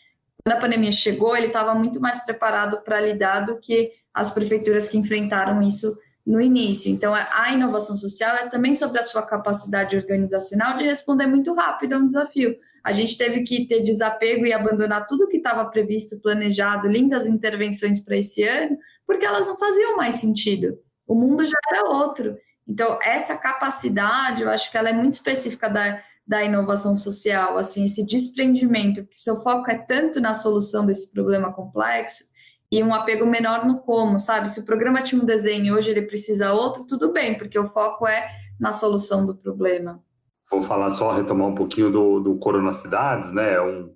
[0.44, 4.88] quando a pandemia chegou, ele estava muito mais preparado para lidar do que as prefeituras
[4.88, 5.94] que enfrentaram isso
[6.26, 6.90] no início.
[6.90, 11.94] Então, a inovação social é também sobre a sua capacidade organizacional de responder muito rápido
[11.94, 12.56] a um desafio.
[12.82, 18.00] A gente teve que ter desapego e abandonar tudo que estava previsto, planejado, lindas intervenções
[18.00, 20.78] para esse ano, porque elas não faziam mais sentido.
[21.06, 22.36] O mundo já era outro.
[22.68, 27.86] Então, essa capacidade, eu acho que ela é muito específica da, da inovação social, assim,
[27.86, 32.24] esse desprendimento, que seu foco é tanto na solução desse problema complexo
[32.70, 34.50] e um apego menor no como, sabe?
[34.50, 37.66] Se o programa tinha um desenho e hoje ele precisa outro, tudo bem, porque o
[37.66, 38.28] foco é
[38.60, 40.02] na solução do problema.
[40.50, 43.58] Vou falar só, retomar um pouquinho do, do Corona Cidades, né?
[43.60, 43.94] Um,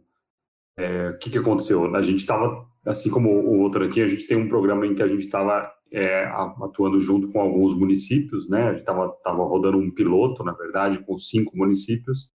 [0.79, 1.95] é, o que, que aconteceu?
[1.95, 5.03] A gente estava, assim como o outro aqui, a gente tem um programa em que
[5.03, 8.62] a gente estava é, atuando junto com alguns municípios, né?
[8.64, 12.30] A gente estava tava rodando um piloto, na verdade, com cinco municípios.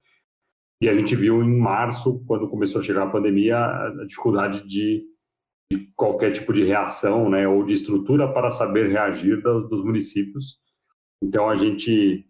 [0.81, 5.03] E a gente viu em março, quando começou a chegar a pandemia, a dificuldade de,
[5.71, 7.47] de qualquer tipo de reação, né?
[7.47, 10.59] Ou de estrutura para saber reagir dos, dos municípios.
[11.23, 12.27] Então a gente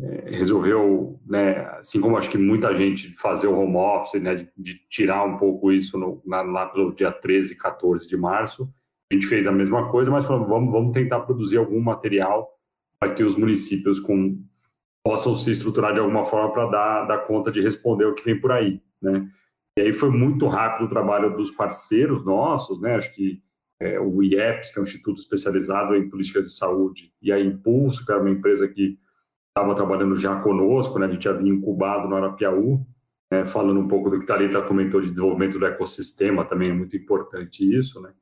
[0.00, 4.50] é, resolveu, né, assim como acho que muita gente fazer o home office, né, de,
[4.56, 8.72] de tirar um pouco isso no, na, lá pelo dia 13, 14 de março,
[9.10, 12.48] a gente fez a mesma coisa, mas falamos, vamos, vamos tentar produzir algum material
[12.98, 14.38] para que os municípios com,
[15.04, 18.40] possam se estruturar de alguma forma para dar, dar conta de responder o que vem
[18.40, 19.28] por aí, né?
[19.78, 22.96] E aí foi muito rápido o trabalho dos parceiros nossos, né?
[22.96, 23.42] Acho que
[23.80, 28.04] é, o IEPS, que é um instituto especializado em políticas de saúde, e a Impulso,
[28.04, 28.98] que era uma empresa que
[29.48, 31.06] estava trabalhando já conosco, né?
[31.06, 32.86] A gente havia incubado no Arapiaú,
[33.32, 33.46] né?
[33.46, 36.96] falando um pouco do que a Thalita comentou de desenvolvimento do ecossistema, também é muito
[36.96, 38.12] importante isso, né?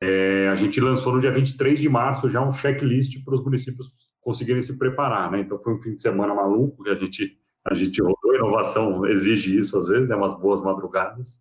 [0.00, 4.10] É, a gente lançou no dia 23 de março já um checklist para os municípios
[4.20, 5.40] conseguirem se preparar, né?
[5.40, 7.38] Então foi um fim de semana maluco que a gente
[7.68, 10.14] a gente rodou, inovação exige isso às vezes, né?
[10.14, 11.40] Umas boas madrugadas.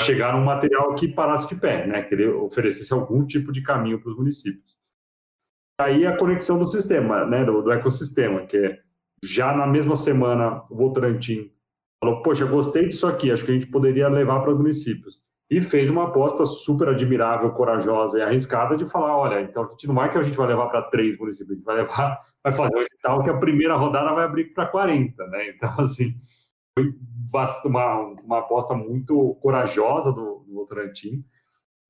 [0.00, 2.02] Chegar num material que parasse de pé, né?
[2.02, 4.76] Que ele oferecesse algum tipo de caminho para os municípios.
[5.80, 7.44] Aí a conexão do sistema, né?
[7.44, 8.80] Do, do ecossistema, que é
[9.24, 11.52] já na mesma semana o Votorantim
[12.02, 15.21] falou, poxa, gostei disso aqui, acho que a gente poderia levar para os municípios
[15.52, 19.86] e fez uma aposta super admirável, corajosa e arriscada de falar, olha, então a gente
[19.86, 22.52] não vai que a gente vai levar para três municípios, a gente vai levar, vai
[22.54, 25.50] fazer um edital que a primeira rodada vai abrir para 40, né?
[25.50, 26.10] Então, assim,
[26.74, 26.94] foi
[27.66, 31.22] uma, uma aposta muito corajosa do, do Votorantim,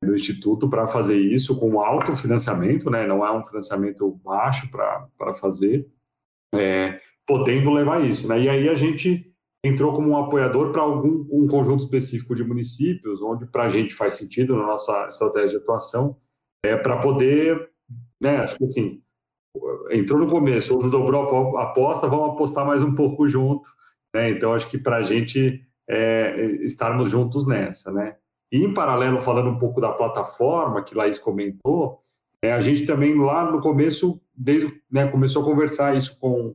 [0.02, 3.06] do Instituto, para fazer isso com alto financiamento, né?
[3.06, 5.88] Não é um financiamento baixo para fazer,
[6.52, 8.40] é, podendo levar isso, né?
[8.40, 9.32] E aí a gente
[9.64, 13.94] entrou como um apoiador para algum um conjunto específico de municípios, onde para a gente
[13.94, 16.16] faz sentido na nossa estratégia de atuação,
[16.64, 17.70] é para poder,
[18.20, 19.00] né, acho que assim,
[19.90, 23.68] entrou no começo, outro dobrou a aposta, vamos apostar mais um pouco junto,
[24.14, 28.16] né, então acho que para a gente é, estarmos juntos nessa, né.
[28.50, 32.00] E em paralelo, falando um pouco da plataforma que Laís comentou,
[32.42, 36.54] é, a gente também lá no começo, desde, né, começou a conversar isso com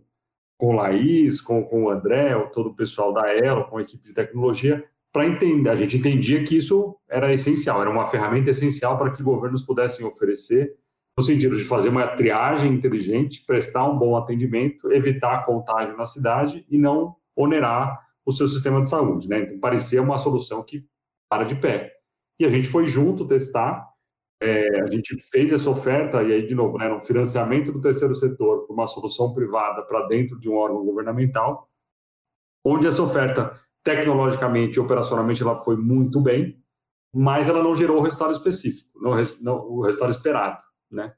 [0.57, 4.03] com o Laís, com, com o André, todo o pessoal da Elo, com a equipe
[4.03, 4.83] de tecnologia,
[5.13, 5.69] para entender.
[5.69, 10.05] A gente entendia que isso era essencial, era uma ferramenta essencial para que governos pudessem
[10.05, 10.75] oferecer,
[11.17, 16.65] no sentido de fazer uma triagem inteligente, prestar um bom atendimento, evitar contágio na cidade
[16.69, 19.27] e não onerar o seu sistema de saúde.
[19.27, 19.39] Né?
[19.39, 20.85] Então, parecia uma solução que
[21.29, 21.93] para de pé.
[22.39, 23.87] E a gente foi junto testar,
[24.41, 28.13] é, a gente fez essa oferta, e aí, de novo, né, no financiamento do terceiro
[28.13, 31.69] setor por uma solução privada para dentro de um órgão governamental,
[32.63, 36.61] onde essa oferta, tecnologicamente e operacionalmente, ela foi muito bem,
[37.13, 40.61] mas ela não gerou o resultado específico, não, não, o resultado esperado.
[40.91, 41.13] Né?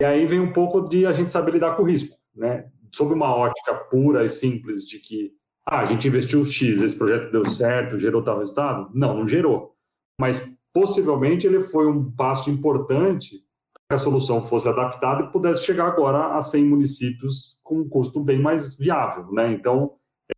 [0.00, 2.70] E aí vem um pouco de a gente saber lidar com o risco, né?
[2.92, 5.32] sob uma ótica pura e simples de que
[5.66, 8.90] ah, a gente investiu X, esse projeto deu certo, gerou tal resultado?
[8.94, 9.74] Não, não gerou.
[10.18, 13.42] Mas possivelmente ele foi um passo importante
[13.88, 18.22] que a solução fosse adaptada e pudesse chegar agora a 100 municípios com um custo
[18.22, 19.50] bem mais viável, né?
[19.54, 19.94] Então,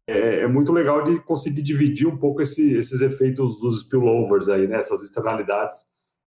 [0.06, 4.68] é, é muito legal de conseguir dividir um pouco esse, esses efeitos dos spillovers aí,
[4.68, 4.76] né?
[4.76, 5.76] Essas externalidades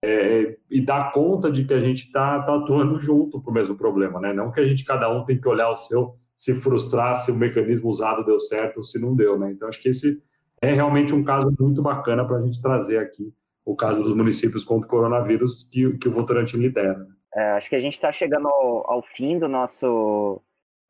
[0.03, 3.77] é, e dar conta de que a gente está tá atuando junto para o mesmo
[3.77, 4.33] problema, né?
[4.33, 7.35] Não que a gente, cada um tem que olhar o seu, se frustrar se o
[7.35, 9.49] mecanismo usado deu certo ou se não deu, né?
[9.53, 10.21] Então, acho que esse
[10.61, 13.33] é realmente um caso muito bacana para a gente trazer aqui
[13.65, 17.07] o caso dos municípios contra o coronavírus que, que o Votorantim lidera.
[17.33, 20.41] É, acho que a gente está chegando ao, ao, fim do nosso,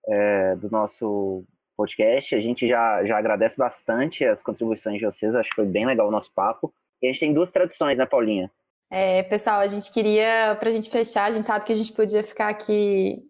[0.07, 1.43] é, do nosso
[1.77, 2.35] podcast.
[2.35, 6.07] A gente já, já agradece bastante as contribuições de vocês, acho que foi bem legal
[6.07, 6.73] o nosso papo.
[7.01, 8.51] E a gente tem duas traduções, né, Paulinha?
[8.91, 11.93] É, pessoal, a gente queria, para a gente fechar, a gente sabe que a gente
[11.93, 13.23] podia ficar aqui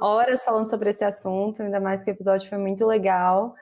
[0.00, 3.54] horas falando sobre esse assunto, ainda mais que o episódio foi muito legal.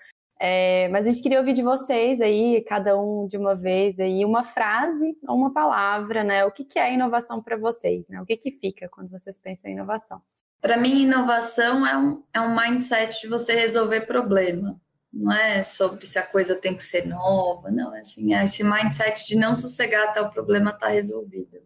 [0.42, 4.24] É, mas a gente queria ouvir de vocês aí, cada um de uma vez aí,
[4.24, 6.46] uma frase ou uma palavra, né?
[6.46, 8.22] O que, que é inovação para vocês, né?
[8.22, 10.22] O que, que fica quando vocês pensam em inovação?
[10.58, 14.80] Para mim, inovação é um, é um mindset de você resolver problema.
[15.12, 17.94] Não é sobre se a coisa tem que ser nova, não.
[17.94, 21.58] É assim, é esse mindset de não sossegar até o problema estar tá resolvido.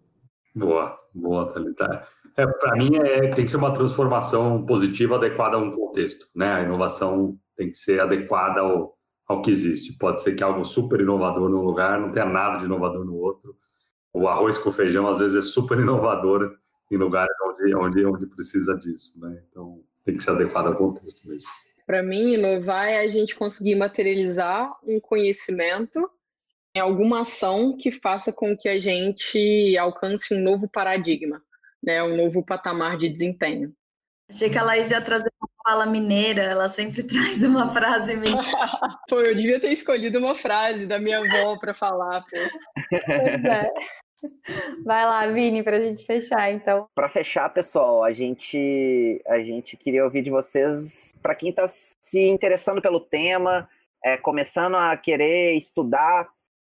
[0.52, 2.08] Boa, boa, Thalita.
[2.36, 6.26] É, Para mim, é, tem que ser uma transformação positiva adequada a um contexto.
[6.34, 6.52] Né?
[6.52, 8.96] A inovação tem que ser adequada ao,
[9.26, 9.96] ao que existe.
[9.98, 13.56] Pode ser que algo super inovador num lugar não tenha nada de inovador no outro.
[14.12, 16.56] O arroz com feijão, às vezes, é super inovador
[16.90, 19.20] em lugares onde, onde, onde precisa disso.
[19.20, 19.42] Né?
[19.48, 21.48] Então, tem que ser adequado ao contexto mesmo.
[21.86, 26.08] Para mim, inovar é a gente conseguir materializar um conhecimento
[26.74, 31.42] em alguma ação que faça com que a gente alcance um novo paradigma,
[31.82, 32.02] né?
[32.02, 33.72] um novo patamar de desempenho.
[34.30, 35.30] Achei que a Laís ia trazer
[35.64, 38.42] fala mineira, ela sempre traz uma frase mineira.
[39.08, 42.36] pô, eu devia ter escolhido uma frase da minha avó para falar, pô.
[42.90, 43.72] Pois é.
[44.84, 46.86] Vai lá, Vini, para a gente fechar, então.
[46.94, 52.20] Para fechar, pessoal, a gente a gente queria ouvir de vocês, para quem está se
[52.20, 53.68] interessando pelo tema,
[54.02, 56.28] é, começando a querer estudar,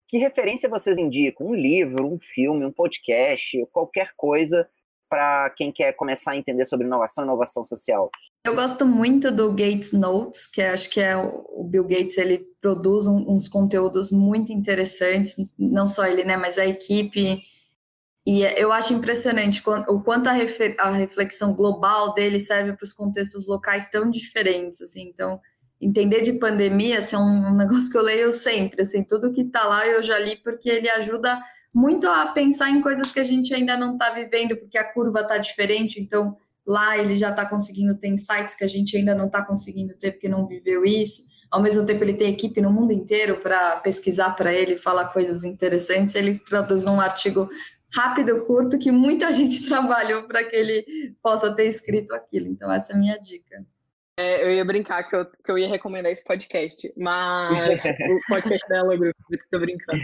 [0.08, 1.48] que referência vocês indicam?
[1.48, 4.68] Um livro, um filme, um podcast, qualquer coisa
[5.10, 8.10] para quem quer começar a entender sobre inovação e inovação social?
[8.44, 13.08] Eu gosto muito do Gates Notes, que acho que é o Bill Gates, ele produz
[13.08, 17.42] uns conteúdos muito interessantes, não só ele, né, mas a equipe.
[18.26, 23.90] E eu acho impressionante o quanto a reflexão global dele serve para os contextos locais
[23.90, 25.10] tão diferentes, assim.
[25.10, 25.40] Então,
[25.80, 29.64] entender de pandemia assim, é um negócio que eu leio sempre, assim, tudo que está
[29.64, 31.40] lá eu já li porque ele ajuda
[31.76, 35.20] muito a pensar em coisas que a gente ainda não está vivendo, porque a curva
[35.20, 39.26] está diferente, então lá ele já está conseguindo ter insights que a gente ainda não
[39.26, 41.24] está conseguindo ter porque não viveu isso.
[41.52, 45.44] Ao mesmo tempo, ele tem equipe no mundo inteiro para pesquisar para ele, falar coisas
[45.44, 46.16] interessantes.
[46.16, 47.50] Ele traduz um artigo
[47.94, 50.86] rápido, curto, que muita gente trabalhou para que ele
[51.22, 52.48] possa ter escrito aquilo.
[52.48, 53.66] Então, essa é a minha dica.
[54.18, 58.68] É, eu ia brincar que eu, que eu ia recomendar esse podcast, mas o podcast
[58.70, 59.16] da Hello Group,
[59.52, 60.02] tô brincando.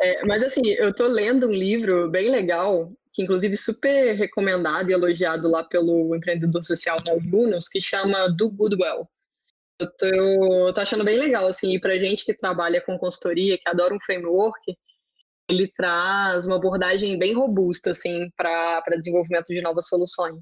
[0.00, 4.92] É, mas assim, eu tô lendo um livro bem legal, que inclusive super recomendado e
[4.92, 9.08] elogiado lá pelo empreendedor social Raul Yunus, que chama Do Goodwell.
[9.80, 13.58] Eu tô, eu tô achando bem legal, assim, e pra gente que trabalha com consultoria,
[13.58, 14.76] que adora um framework,
[15.50, 20.38] ele traz uma abordagem bem robusta, assim, para desenvolvimento de novas soluções.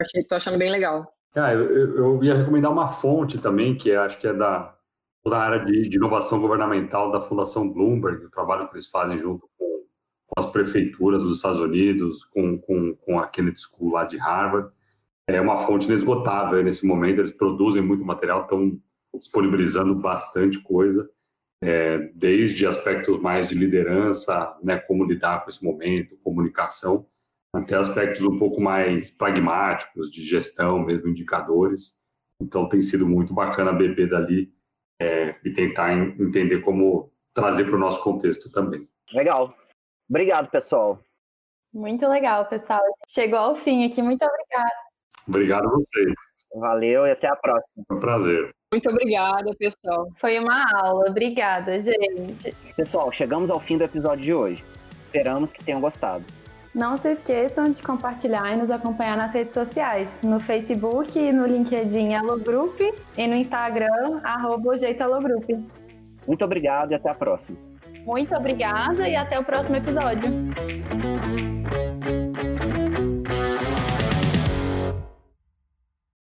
[0.00, 1.13] Achei, tô achando bem legal.
[1.34, 4.72] Ah, eu, eu ia recomendar uma fonte também, que é, acho que é da,
[5.26, 9.48] da área de, de, inovação governamental da Fundação Bloomberg, o trabalho que eles fazem junto
[9.58, 9.84] com,
[10.26, 14.70] com as prefeituras dos Estados Unidos, com, com, com a Kennedy School lá de Harvard.
[15.26, 18.78] É uma fonte inesgotável nesse momento, eles produzem muito material, estão
[19.18, 21.08] disponibilizando bastante coisa,
[21.62, 27.06] é, desde aspectos mais de liderança, né, como lidar com esse momento, comunicação,
[27.54, 32.00] até aspectos um pouco mais pragmáticos, de gestão, mesmo indicadores.
[32.40, 34.52] Então tem sido muito bacana beber dali
[35.00, 38.88] é, e tentar entender como trazer para o nosso contexto também.
[39.12, 39.54] Legal.
[40.08, 40.98] Obrigado, pessoal.
[41.72, 42.82] Muito legal, pessoal.
[43.08, 44.02] Chegou ao fim aqui.
[44.02, 44.76] Muito obrigada.
[45.26, 46.14] Obrigado a vocês.
[46.54, 47.84] Valeu e até a próxima.
[47.88, 48.54] Foi um prazer.
[48.72, 50.08] Muito obrigada, pessoal.
[50.16, 51.10] Foi uma aula.
[51.10, 52.54] Obrigada, gente.
[52.76, 54.64] Pessoal, chegamos ao fim do episódio de hoje.
[55.00, 56.24] Esperamos que tenham gostado.
[56.74, 62.14] Não se esqueçam de compartilhar e nos acompanhar nas redes sociais, no Facebook, no LinkedIn
[62.14, 62.80] Alogroup
[63.16, 65.48] e no Instagram, arroba Alogroup.
[66.26, 67.56] Muito obrigado e até a próxima.
[68.04, 70.28] Muito obrigada e até o próximo episódio.